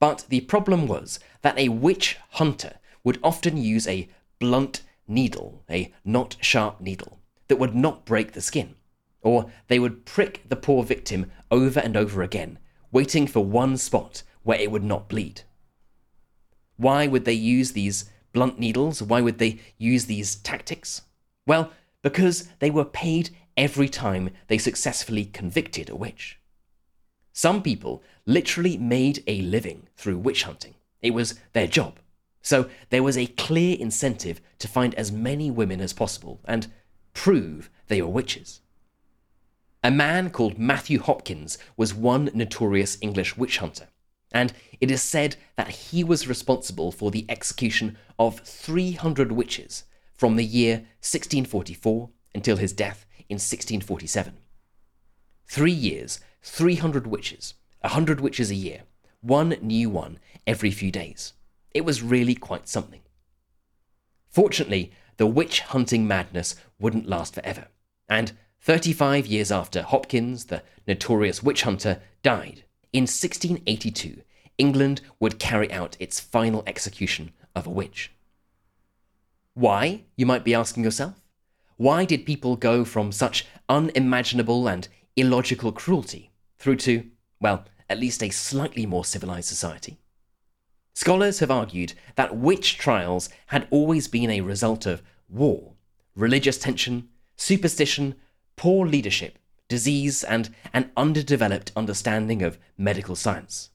But 0.00 0.26
the 0.28 0.40
problem 0.42 0.86
was 0.86 1.18
that 1.42 1.58
a 1.58 1.68
witch 1.68 2.16
hunter 2.30 2.78
would 3.04 3.18
often 3.22 3.56
use 3.56 3.86
a 3.86 4.08
blunt 4.38 4.82
needle, 5.08 5.64
a 5.70 5.92
not 6.04 6.36
sharp 6.40 6.80
needle, 6.80 7.18
that 7.48 7.56
would 7.58 7.74
not 7.74 8.04
break 8.04 8.32
the 8.32 8.40
skin. 8.40 8.74
Or 9.22 9.50
they 9.66 9.78
would 9.78 10.04
prick 10.04 10.48
the 10.48 10.56
poor 10.56 10.84
victim 10.84 11.30
over 11.50 11.80
and 11.80 11.96
over 11.96 12.22
again, 12.22 12.58
waiting 12.92 13.26
for 13.26 13.44
one 13.44 13.76
spot 13.76 14.22
where 14.42 14.60
it 14.60 14.70
would 14.70 14.84
not 14.84 15.08
bleed. 15.08 15.42
Why 16.76 17.06
would 17.06 17.24
they 17.24 17.32
use 17.32 17.72
these 17.72 18.10
blunt 18.32 18.58
needles? 18.58 19.02
Why 19.02 19.20
would 19.20 19.38
they 19.38 19.58
use 19.76 20.06
these 20.06 20.36
tactics? 20.36 21.02
Well, 21.46 21.72
because 22.02 22.48
they 22.60 22.70
were 22.70 22.84
paid 22.84 23.30
every 23.56 23.88
time 23.88 24.30
they 24.46 24.58
successfully 24.58 25.24
convicted 25.24 25.90
a 25.90 25.96
witch. 25.96 26.38
Some 27.32 27.62
people 27.62 28.02
literally 28.26 28.76
made 28.76 29.24
a 29.26 29.42
living 29.42 29.88
through 29.96 30.18
witch 30.18 30.44
hunting. 30.44 30.74
It 31.02 31.12
was 31.12 31.38
their 31.52 31.66
job. 31.66 31.98
So 32.42 32.68
there 32.90 33.02
was 33.02 33.18
a 33.18 33.26
clear 33.26 33.76
incentive 33.78 34.40
to 34.58 34.68
find 34.68 34.94
as 34.94 35.12
many 35.12 35.50
women 35.50 35.80
as 35.80 35.92
possible 35.92 36.40
and 36.44 36.68
prove 37.12 37.70
they 37.88 38.00
were 38.00 38.08
witches. 38.08 38.60
A 39.82 39.90
man 39.90 40.30
called 40.30 40.58
Matthew 40.58 40.98
Hopkins 41.00 41.56
was 41.76 41.94
one 41.94 42.30
notorious 42.34 42.98
English 43.00 43.36
witch 43.36 43.58
hunter, 43.58 43.88
and 44.32 44.52
it 44.80 44.90
is 44.90 45.02
said 45.02 45.36
that 45.56 45.68
he 45.68 46.02
was 46.02 46.28
responsible 46.28 46.90
for 46.90 47.10
the 47.10 47.24
execution 47.28 47.96
of 48.18 48.40
300 48.40 49.32
witches 49.32 49.84
from 50.16 50.36
the 50.36 50.44
year 50.44 50.78
1644 51.00 52.10
until 52.34 52.56
his 52.56 52.72
death 52.72 53.06
in 53.28 53.36
1647. 53.36 54.36
Three 55.46 55.72
years, 55.72 56.20
300 56.42 57.06
witches, 57.06 57.54
100 57.80 58.20
witches 58.20 58.50
a 58.50 58.56
year, 58.56 58.82
one 59.20 59.56
new 59.62 59.88
one 59.88 60.18
every 60.46 60.70
few 60.70 60.90
days. 60.90 61.32
It 61.72 61.84
was 61.84 62.02
really 62.02 62.34
quite 62.34 62.68
something. 62.68 63.00
Fortunately, 64.30 64.92
the 65.16 65.26
witch 65.26 65.60
hunting 65.60 66.06
madness 66.06 66.54
wouldn't 66.78 67.08
last 67.08 67.34
forever, 67.34 67.68
and 68.08 68.32
35 68.60 69.26
years 69.26 69.52
after 69.52 69.82
Hopkins, 69.82 70.46
the 70.46 70.62
notorious 70.86 71.42
witch 71.42 71.62
hunter, 71.62 72.00
died, 72.22 72.64
in 72.92 73.02
1682, 73.02 74.22
England 74.56 75.00
would 75.20 75.38
carry 75.38 75.70
out 75.72 75.96
its 76.00 76.20
final 76.20 76.62
execution 76.66 77.32
of 77.54 77.66
a 77.66 77.70
witch. 77.70 78.12
Why, 79.54 80.04
you 80.16 80.26
might 80.26 80.44
be 80.44 80.54
asking 80.54 80.84
yourself? 80.84 81.14
Why 81.76 82.04
did 82.04 82.26
people 82.26 82.56
go 82.56 82.84
from 82.84 83.12
such 83.12 83.46
unimaginable 83.68 84.68
and 84.68 84.88
illogical 85.16 85.72
cruelty 85.72 86.30
through 86.58 86.76
to, 86.76 87.04
well, 87.40 87.64
at 87.88 87.98
least 87.98 88.22
a 88.22 88.30
slightly 88.30 88.86
more 88.86 89.04
civilized 89.04 89.48
society? 89.48 89.98
Scholars 91.00 91.38
have 91.38 91.50
argued 91.52 91.92
that 92.16 92.36
witch 92.36 92.76
trials 92.76 93.28
had 93.46 93.68
always 93.70 94.08
been 94.08 94.32
a 94.32 94.40
result 94.40 94.84
of 94.84 95.00
war, 95.28 95.74
religious 96.16 96.58
tension, 96.58 97.08
superstition, 97.36 98.16
poor 98.56 98.84
leadership, 98.84 99.38
disease, 99.68 100.24
and 100.24 100.52
an 100.72 100.90
underdeveloped 100.96 101.70
understanding 101.76 102.42
of 102.42 102.58
medical 102.76 103.14
science. 103.14 103.70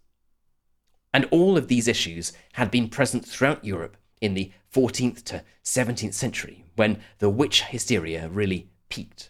And 1.14 1.24
all 1.32 1.56
of 1.58 1.70
these 1.70 1.88
issues 1.88 2.34
had 2.54 2.70
been 2.70 2.90
present 2.90 3.26
throughout 3.26 3.64
Europe 3.64 3.96
in 4.20 4.34
the 4.34 4.52
14th 4.74 5.24
to 5.24 5.46
17th 5.64 6.14
century, 6.14 6.66
when 6.76 7.00
the 7.20 7.30
witch 7.30 7.62
hysteria 7.62 8.28
really 8.28 8.68
peaked. 8.90 9.30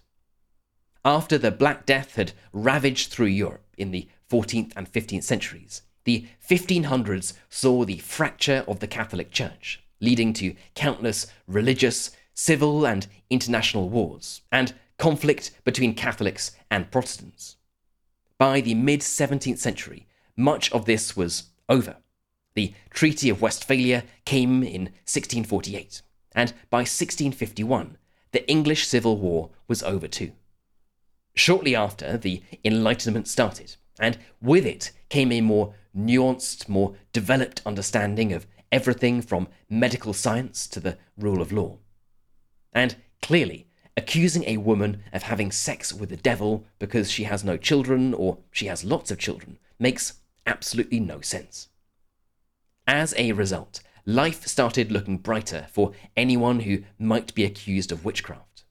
After 1.06 1.38
the 1.38 1.52
Black 1.52 1.86
Death 1.86 2.16
had 2.16 2.32
ravaged 2.54 3.12
through 3.12 3.28
Europe 3.28 3.68
in 3.78 3.92
the 3.92 4.08
14th 4.32 4.74
and 4.76 4.92
15th 4.92 5.22
centuries, 5.22 5.84
the 6.04 6.26
1500s 6.48 7.34
saw 7.50 7.86
the 7.86 7.98
fracture 7.98 8.64
of 8.68 8.80
the 8.80 8.88
Catholic 8.88 9.32
Church, 9.32 9.82
leading 10.00 10.34
to 10.34 10.56
countless 10.76 11.28
religious, 11.48 12.12
civil, 12.34 12.86
and 12.86 13.08
international 13.30 13.90
wars, 13.90 14.42
and 14.52 14.74
conflict 14.98 15.52
between 15.64 15.94
Catholics 15.94 16.52
and 16.70 16.92
Protestants. 16.92 17.58
By 18.38 18.62
the 18.62 18.74
mid 18.74 19.02
17th 19.02 19.60
century, 19.60 20.08
much 20.36 20.72
of 20.72 20.86
this 20.86 21.16
was 21.16 21.44
over. 21.70 21.98
The 22.56 22.74
Treaty 22.90 23.30
of 23.30 23.42
Westphalia 23.42 24.04
came 24.26 24.64
in 24.64 24.84
1648, 25.06 26.02
and 26.36 26.54
by 26.70 26.80
1651, 26.80 27.98
the 28.32 28.48
English 28.50 28.88
Civil 28.88 29.18
War 29.18 29.52
was 29.68 29.82
over 29.84 30.08
too. 30.08 30.34
Shortly 31.36 31.76
after, 31.76 32.18
the 32.18 32.44
Enlightenment 32.64 33.28
started, 33.28 33.76
and 34.00 34.18
with 34.42 34.66
it 34.66 34.92
came 35.10 35.32
a 35.32 35.42
more 35.42 35.74
nuanced, 35.96 36.68
more 36.68 36.96
developed 37.12 37.62
understanding 37.66 38.34
of 38.34 38.48
everything 38.72 39.22
from 39.22 39.48
medical 39.70 40.14
science 40.14 40.68
to 40.68 40.80
the 40.80 40.98
rule 41.18 41.42
of 41.42 41.52
law. 41.52 41.78
And 42.74 42.96
clearly, 43.22 43.68
accusing 43.96 44.44
a 44.46 44.58
woman 44.58 45.04
of 45.12 45.24
having 45.24 45.52
sex 45.52 45.94
with 45.94 46.10
the 46.10 46.18
devil 46.18 46.66
because 46.80 47.12
she 47.12 47.26
has 47.26 47.44
no 47.44 47.58
children 47.58 48.14
or 48.14 48.40
she 48.52 48.66
has 48.66 48.84
lots 48.84 49.12
of 49.12 49.20
children 49.20 49.60
makes 49.78 50.14
absolutely 50.46 51.00
no 51.00 51.22
sense. 51.22 51.70
As 52.88 53.14
a 53.18 53.32
result, 53.32 53.82
life 54.06 54.48
started 54.48 54.92
looking 54.92 55.18
brighter 55.18 55.68
for 55.72 55.92
anyone 56.18 56.62
who 56.62 56.84
might 56.98 57.34
be 57.34 57.46
accused 57.46 57.92
of 57.92 58.04
witchcraft. 58.04 58.64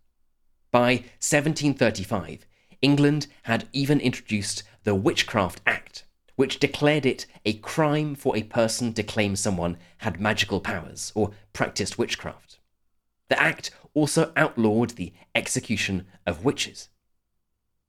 By 0.71 1.05
1735, 1.21 2.47
England 2.81 3.29
had 3.45 3.69
even 3.73 4.01
introduced 4.01 4.65
the 4.85 4.95
Witchcraft 4.95 5.61
Act, 5.67 6.05
which 6.37 6.59
declared 6.59 7.07
it 7.07 7.27
a 7.45 7.55
crime 7.55 8.15
for 8.15 8.37
a 8.37 8.43
person 8.43 8.93
to 8.95 9.03
claim 9.03 9.37
someone 9.37 9.77
had 9.99 10.21
magical 10.21 10.61
powers 10.61 11.13
or 11.15 11.33
practiced 11.53 11.99
witchcraft. 11.99 12.59
The 13.29 13.41
Act 13.41 13.71
also 13.95 14.33
outlawed 14.37 14.91
the 14.91 15.13
execution 15.35 16.07
of 16.27 16.45
witches. 16.45 16.89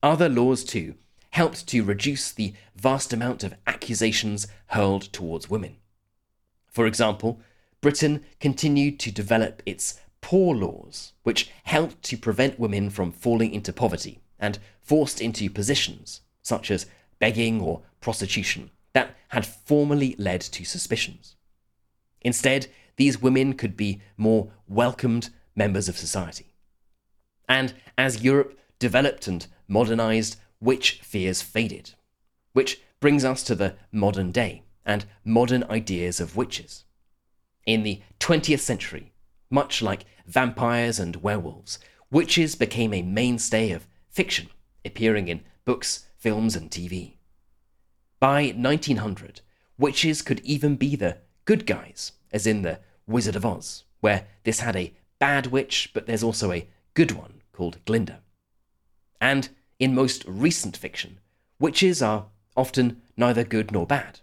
Other 0.02 0.30
laws, 0.30 0.64
too, 0.64 0.96
helped 1.32 1.68
to 1.68 1.84
reduce 1.84 2.32
the 2.32 2.54
vast 2.76 3.14
amount 3.14 3.44
of 3.44 3.56
accusations 3.66 4.48
hurled 4.68 5.04
towards 5.14 5.50
women. 5.50 5.78
For 6.68 6.86
example, 6.86 7.40
Britain 7.82 8.24
continued 8.40 9.00
to 9.02 9.12
develop 9.12 9.62
its 9.66 10.00
poor 10.22 10.56
laws, 10.56 11.14
which 11.24 11.52
helped 11.64 12.02
to 12.04 12.18
prevent 12.18 12.60
women 12.60 12.90
from 12.90 13.12
falling 13.12 13.54
into 13.54 13.74
poverty 13.74 14.22
and 14.40 14.60
forced 14.82 15.22
into 15.22 15.50
positions, 15.50 16.22
such 16.42 16.72
as 16.72 16.86
begging 17.24 17.62
or 17.62 17.82
prostitution, 18.02 18.70
that 18.92 19.16
had 19.30 19.46
formerly 19.46 20.14
led 20.18 20.42
to 20.42 20.66
suspicions. 20.66 21.38
Instead, 22.20 22.68
these 22.98 23.22
women 23.22 23.54
could 23.54 23.78
be 23.78 24.02
more 24.18 24.52
welcomed 24.68 25.30
members 25.56 25.88
of 25.88 25.98
society. 25.98 26.54
And 27.48 27.74
as 27.98 28.26
Europe 28.26 28.60
developed 28.78 29.26
and 29.30 29.48
modernized, 29.70 30.36
witch 30.60 31.00
fears 31.02 31.42
faded. 31.42 31.92
Which 32.52 32.82
brings 33.00 33.24
us 33.24 33.42
to 33.44 33.56
the 33.56 33.78
modern 33.90 34.34
day 34.34 34.64
and 34.86 35.06
modern 35.24 35.64
ideas 35.70 36.20
of 36.20 36.36
witches. 36.36 36.84
In 37.66 37.84
the 37.84 38.02
20th 38.20 38.60
century, 38.60 39.14
much 39.50 39.82
like 39.82 40.04
vampires 40.28 41.00
and 41.00 41.16
werewolves, 41.24 41.80
witches 42.12 42.58
became 42.58 42.94
a 42.94 43.02
mainstay 43.02 43.72
of 43.72 43.88
fiction, 44.10 44.50
appearing 44.84 45.30
in 45.30 45.40
books, 45.64 46.06
films, 46.24 46.56
and 46.56 46.72
TV. 46.72 47.16
By 48.22 48.54
1900, 48.56 49.42
witches 49.78 50.22
could 50.22 50.40
even 50.40 50.78
be 50.78 50.96
the 50.96 51.18
good 51.44 51.66
guys, 51.66 52.14
as 52.32 52.48
in 52.48 52.62
The 52.62 52.80
Wizard 53.06 53.36
of 53.36 53.46
Oz, 53.46 53.84
where 54.00 54.28
this 54.46 54.62
had 54.62 54.78
a 54.78 54.94
bad 55.20 55.48
witch, 55.48 55.92
but 55.94 56.06
there's 56.06 56.24
also 56.24 56.54
a 56.54 56.70
good 56.94 57.12
one 57.12 57.42
called 57.52 57.84
Glinda. 57.84 58.22
And 59.20 59.50
in 59.80 59.94
most 59.94 60.24
recent 60.26 60.78
fiction, 60.78 61.20
witches 61.60 62.02
are 62.02 62.28
often 62.56 63.02
neither 63.18 63.44
good 63.44 63.74
nor 63.74 63.86
bad. 63.86 64.22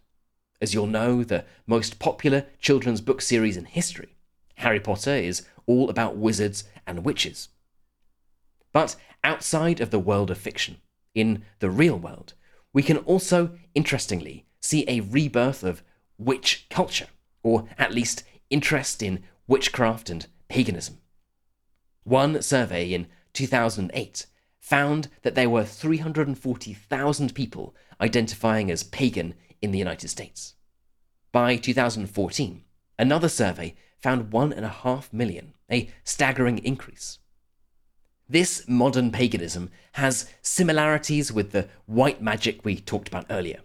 As 0.59 0.73
you'll 0.73 0.87
know, 0.87 1.23
the 1.23 1.45
most 1.67 1.99
popular 1.99 2.47
children's 2.61 3.03
book 3.03 3.21
series 3.21 3.59
in 3.59 3.67
history, 3.67 4.17
Harry 4.55 4.81
Potter, 4.81 5.15
is 5.15 5.47
all 5.67 5.91
about 5.91 6.17
wizards 6.17 6.65
and 6.87 7.05
witches. 7.05 7.51
But 8.73 8.97
outside 9.23 9.83
of 9.83 9.91
the 9.91 9.99
world 9.99 10.31
of 10.31 10.39
fiction, 10.39 10.79
in 11.15 11.45
the 11.59 11.71
real 11.71 11.99
world, 11.99 12.35
we 12.73 12.83
can 12.83 12.99
also, 12.99 13.59
interestingly, 13.75 14.47
see 14.61 14.85
a 14.87 15.01
rebirth 15.01 15.63
of 15.63 15.83
witch 16.19 16.67
culture, 16.71 17.09
or 17.43 17.65
at 17.79 17.95
least 17.95 18.23
interest 18.51 19.03
in 19.03 19.23
witchcraft 19.47 20.11
and 20.11 20.27
paganism. 20.49 20.99
One 22.05 22.43
survey 22.43 22.93
in 22.93 23.07
2008 23.33 24.27
found 24.61 25.09
that 25.23 25.35
there 25.35 25.51
were 25.51 25.65
340,000 25.65 27.35
people 27.35 27.75
identifying 28.01 28.71
as 28.71 28.83
pagan 28.83 29.35
in 29.61 29.73
the 29.73 29.79
United 29.79 30.09
States. 30.09 30.55
By 31.33 31.57
2014, 31.57 32.63
another 32.99 33.29
survey 33.29 33.75
found 33.99 34.31
1.5 34.31 35.13
million, 35.13 35.55
a 35.71 35.91
staggering 36.05 36.59
increase. 36.59 37.19
This 38.31 38.69
modern 38.69 39.11
paganism 39.11 39.73
has 39.95 40.31
similarities 40.41 41.33
with 41.33 41.51
the 41.51 41.69
white 41.87 42.23
magic 42.23 42.65
we 42.65 42.77
talked 42.77 43.09
about 43.09 43.27
earlier. 43.29 43.59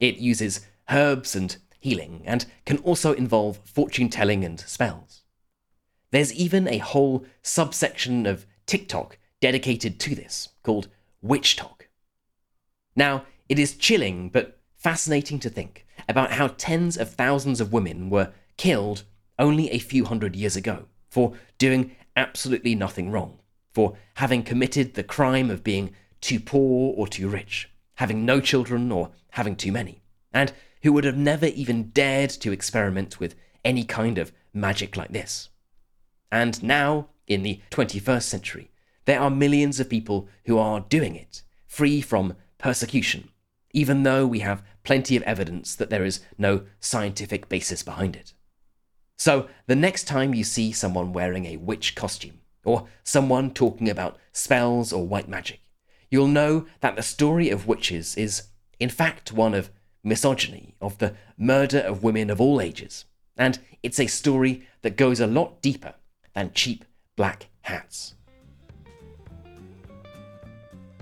It 0.00 0.16
uses 0.16 0.66
herbs 0.90 1.36
and 1.36 1.56
healing, 1.78 2.22
and 2.24 2.44
can 2.66 2.78
also 2.78 3.12
involve 3.12 3.58
fortune 3.58 4.08
telling 4.08 4.44
and 4.44 4.58
spells. 4.58 5.22
There's 6.10 6.34
even 6.34 6.66
a 6.66 6.78
whole 6.78 7.26
subsection 7.42 8.26
of 8.26 8.44
TikTok 8.66 9.18
dedicated 9.40 10.00
to 10.00 10.16
this, 10.16 10.48
called 10.64 10.88
WitchTok. 11.24 11.82
Now, 12.96 13.24
it 13.48 13.60
is 13.60 13.76
chilling 13.76 14.30
but 14.30 14.58
fascinating 14.76 15.38
to 15.38 15.48
think 15.48 15.86
about 16.08 16.32
how 16.32 16.48
tens 16.48 16.96
of 16.96 17.14
thousands 17.14 17.60
of 17.60 17.72
women 17.72 18.10
were 18.10 18.32
killed 18.56 19.04
only 19.38 19.70
a 19.70 19.78
few 19.78 20.06
hundred 20.06 20.34
years 20.34 20.56
ago 20.56 20.86
for 21.08 21.34
doing 21.56 21.94
absolutely 22.16 22.74
nothing 22.74 23.12
wrong 23.12 23.38
for 23.72 23.96
having 24.14 24.42
committed 24.42 24.94
the 24.94 25.02
crime 25.02 25.50
of 25.50 25.64
being 25.64 25.94
too 26.20 26.40
poor 26.40 26.94
or 26.96 27.06
too 27.06 27.28
rich, 27.28 27.70
having 27.96 28.24
no 28.24 28.40
children 28.40 28.90
or 28.90 29.10
having 29.30 29.56
too 29.56 29.72
many, 29.72 30.02
and 30.32 30.52
who 30.82 30.92
would 30.92 31.04
have 31.04 31.16
never 31.16 31.46
even 31.46 31.90
dared 31.90 32.30
to 32.30 32.52
experiment 32.52 33.20
with 33.20 33.34
any 33.64 33.84
kind 33.84 34.18
of 34.18 34.32
magic 34.52 34.96
like 34.96 35.12
this. 35.12 35.48
And 36.30 36.62
now, 36.62 37.08
in 37.26 37.42
the 37.42 37.60
21st 37.70 38.22
century, 38.22 38.70
there 39.04 39.20
are 39.20 39.30
millions 39.30 39.80
of 39.80 39.88
people 39.88 40.28
who 40.46 40.58
are 40.58 40.80
doing 40.80 41.14
it, 41.14 41.42
free 41.66 42.00
from 42.00 42.34
persecution, 42.58 43.30
even 43.72 44.02
though 44.02 44.26
we 44.26 44.40
have 44.40 44.62
plenty 44.84 45.16
of 45.16 45.22
evidence 45.22 45.74
that 45.74 45.90
there 45.90 46.04
is 46.04 46.20
no 46.36 46.62
scientific 46.80 47.48
basis 47.48 47.82
behind 47.82 48.16
it. 48.16 48.32
So, 49.16 49.48
the 49.66 49.76
next 49.76 50.04
time 50.04 50.34
you 50.34 50.44
see 50.44 50.72
someone 50.72 51.12
wearing 51.12 51.46
a 51.46 51.56
witch 51.56 51.94
costume, 51.94 52.40
or 52.64 52.86
someone 53.02 53.50
talking 53.50 53.88
about 53.88 54.18
spells 54.32 54.92
or 54.92 55.06
white 55.06 55.28
magic, 55.28 55.60
you'll 56.10 56.28
know 56.28 56.66
that 56.80 56.96
the 56.96 57.02
story 57.02 57.50
of 57.50 57.66
witches 57.66 58.16
is, 58.16 58.44
in 58.78 58.88
fact, 58.88 59.32
one 59.32 59.54
of 59.54 59.70
misogyny, 60.02 60.74
of 60.80 60.98
the 60.98 61.14
murder 61.36 61.78
of 61.78 62.02
women 62.02 62.30
of 62.30 62.40
all 62.40 62.60
ages, 62.60 63.04
and 63.36 63.58
it's 63.82 64.00
a 64.00 64.06
story 64.06 64.66
that 64.82 64.96
goes 64.96 65.20
a 65.20 65.26
lot 65.26 65.60
deeper 65.62 65.94
than 66.34 66.52
cheap 66.52 66.84
black 67.16 67.46
hats. 67.62 68.14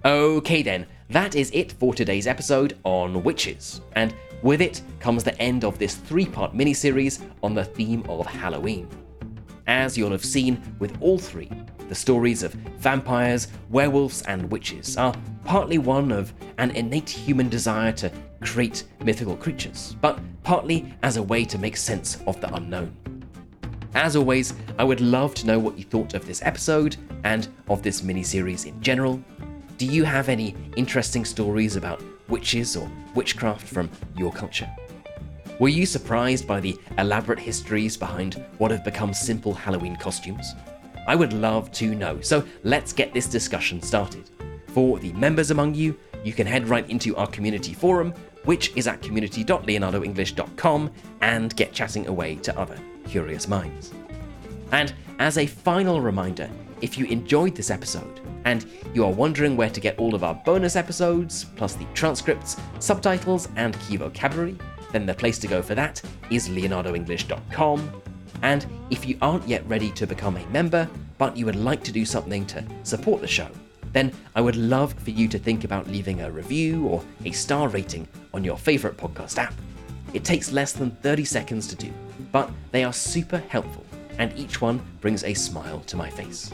Okay, 0.05 0.63
then, 0.63 0.87
that 1.11 1.35
is 1.35 1.51
it 1.53 1.73
for 1.73 1.95
today's 1.95 2.27
episode 2.27 2.79
on 2.85 3.23
witches, 3.23 3.81
and 3.93 4.15
with 4.43 4.61
it 4.61 4.83
comes 5.01 5.25
the 5.25 5.41
end 5.41 5.65
of 5.65 5.79
this 5.79 5.95
three 5.95 6.27
part 6.27 6.55
miniseries 6.55 7.23
on 7.43 7.55
the 7.55 7.65
theme 7.65 8.05
of 8.09 8.27
Halloween. 8.27 8.89
As 9.67 9.99
you'll 9.99 10.13
have 10.13 10.25
seen 10.25 10.63
with 10.79 10.97
all 11.01 11.19
three, 11.19 11.51
the 11.89 11.95
stories 11.95 12.43
of 12.43 12.53
vampires, 12.53 13.49
werewolves, 13.71 14.23
and 14.23 14.51
witches 14.51 14.97
are 14.97 15.15
partly 15.45 15.79
one 15.79 16.13
of 16.13 16.33
an 16.59 16.71
innate 16.73 17.09
human 17.11 17.49
desire 17.49 17.93
to 17.93 18.13
create 18.41 18.85
mythical 19.03 19.37
creatures, 19.37 19.97
but 20.01 20.21
partly 20.43 20.95
as 21.03 21.17
a 21.17 21.23
way 21.23 21.45
to 21.45 21.59
make 21.59 21.77
sense 21.77 22.19
of 22.27 22.41
the 22.41 22.53
unknown. 22.55 22.95
As 23.95 24.15
always, 24.15 24.55
I 24.79 24.85
would 24.85 25.01
love 25.01 25.35
to 25.37 25.47
know 25.47 25.59
what 25.59 25.79
you 25.79 25.85
thought 25.85 26.15
of 26.15 26.27
this 26.27 26.43
episode 26.43 26.97
and 27.25 27.49
of 27.69 27.83
this 27.83 28.03
mini-series 28.03 28.67
in 28.67 28.81
general. 28.81 29.23
Do 29.79 29.87
you 29.87 30.05
have 30.05 30.29
any 30.29 30.55
interesting 30.77 31.25
stories 31.25 31.77
about 31.77 32.03
witches 32.29 32.77
or 32.77 32.91
witchcraft 33.15 33.67
from 33.67 33.91
your 34.17 34.33
culture? 34.33 34.71
Were 35.59 35.69
you 35.69 35.87
surprised 35.87 36.47
by 36.47 36.61
the 36.61 36.77
elaborate 36.99 37.39
histories 37.39 37.97
behind 37.97 38.45
what 38.59 38.71
have 38.71 38.85
become 38.85 39.15
simple 39.15 39.55
Halloween 39.55 39.97
costumes? 39.97 40.55
I 41.09 41.17
would 41.17 41.33
love 41.33 41.73
to 41.73 41.95
know, 41.95 42.21
so 42.21 42.45
let's 42.63 42.93
get 42.93 43.15
this 43.15 43.27
discussion 43.27 43.81
started. 43.81 44.29
For 44.67 44.99
the 44.99 45.15
members 45.15 45.51
among 45.51 45.75
you, 45.75 45.97
you 46.23 46.35
can 46.35 46.47
head 46.47 46.69
right 46.69 46.87
into 46.91 47.17
our 47.17 47.27
community 47.27 47.73
forum, 47.73 48.13
which 48.45 48.77
is 48.77 48.87
at 48.87 49.01
community.leonardoenglish.com, 49.01 50.91
and 51.23 51.57
get 51.57 51.73
chatting 51.73 52.07
away 52.07 52.35
to 52.35 52.59
other 52.59 52.77
curious 53.09 53.49
minds. 53.49 53.95
And 54.73 54.93
as 55.19 55.39
a 55.39 55.47
final 55.47 56.03
reminder, 56.03 56.51
if 56.83 56.99
you 56.99 57.07
enjoyed 57.07 57.55
this 57.55 57.71
episode 57.71 58.21
and 58.45 58.67
you 58.93 59.07
are 59.07 59.13
wondering 59.13 59.57
where 59.57 59.71
to 59.71 59.81
get 59.81 59.99
all 59.99 60.15
of 60.15 60.23
our 60.23 60.35
bonus 60.45 60.77
episodes, 60.77 61.45
plus 61.57 61.77
the 61.77 61.87
transcripts, 61.95 62.59
subtitles, 62.79 63.49
and 63.57 63.81
key 63.81 63.97
vocabulary, 63.97 64.59
then 64.93 65.07
the 65.07 65.15
place 65.15 65.39
to 65.39 65.47
go 65.47 65.63
for 65.63 65.75
that 65.75 66.01
is 66.31 66.49
leonardoenglish.com. 66.49 68.03
And 68.43 68.67
if 68.91 69.07
you 69.07 69.19
aren't 69.23 69.49
yet 69.49 69.67
ready 69.69 69.91
to 69.93 70.07
become 70.07 70.37
a 70.37 70.47
member, 70.47 70.89
but 71.19 71.37
you 71.37 71.47
would 71.47 71.57
like 71.57 71.83
to 71.85 71.93
do 71.93 72.05
something 72.05 72.47
to 72.47 72.65
support 72.83 73.21
the 73.21 73.27
show, 73.27 73.49
then 73.93 74.13
I 74.35 74.41
would 74.41 74.57
love 74.57 74.93
for 74.95 75.11
you 75.11 75.27
to 75.29 75.39
think 75.39 75.65
about 75.65 75.89
leaving 75.89 76.21
a 76.21 76.31
review 76.31 76.87
or 76.87 77.03
a 77.25 77.33
star 77.33 77.69
rating 77.69 78.07
on 78.35 78.45
your 78.45 78.59
favourite 78.59 78.97
podcast 78.97 79.39
app. 79.39 79.55
It 80.13 80.25
takes 80.25 80.53
less 80.53 80.73
than 80.73 80.91
30 81.03 81.25
seconds 81.25 81.67
to 81.69 81.77
do, 81.77 81.91
but 82.31 82.51
they 82.73 82.85
are 82.85 82.93
super 82.93 83.39
helpful, 83.49 83.85
and 84.19 84.37
each 84.39 84.61
one 84.61 84.81
brings 85.01 85.25
a 85.25 85.35
smile 85.35 85.81
to 85.87 85.97
my 85.97 86.11
face. 86.11 86.53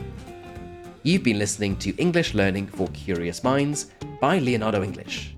You've 1.03 1.25
been 1.25 1.39
listening 1.39 1.77
to 1.79 1.97
English 1.97 2.35
Learning 2.35 2.69
for 2.69 2.87
Curious 2.89 3.43
Minds 3.43 3.91
by 4.21 4.39
Leonardo 4.39 4.85
English. 4.85 5.35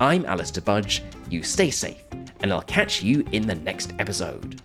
I'm 0.00 0.26
Alastair 0.26 0.62
Budge, 0.62 1.02
you 1.30 1.42
stay 1.42 1.70
safe, 1.70 2.04
and 2.40 2.52
I'll 2.52 2.62
catch 2.62 3.02
you 3.02 3.26
in 3.32 3.46
the 3.46 3.54
next 3.54 3.92
episode. 3.98 4.60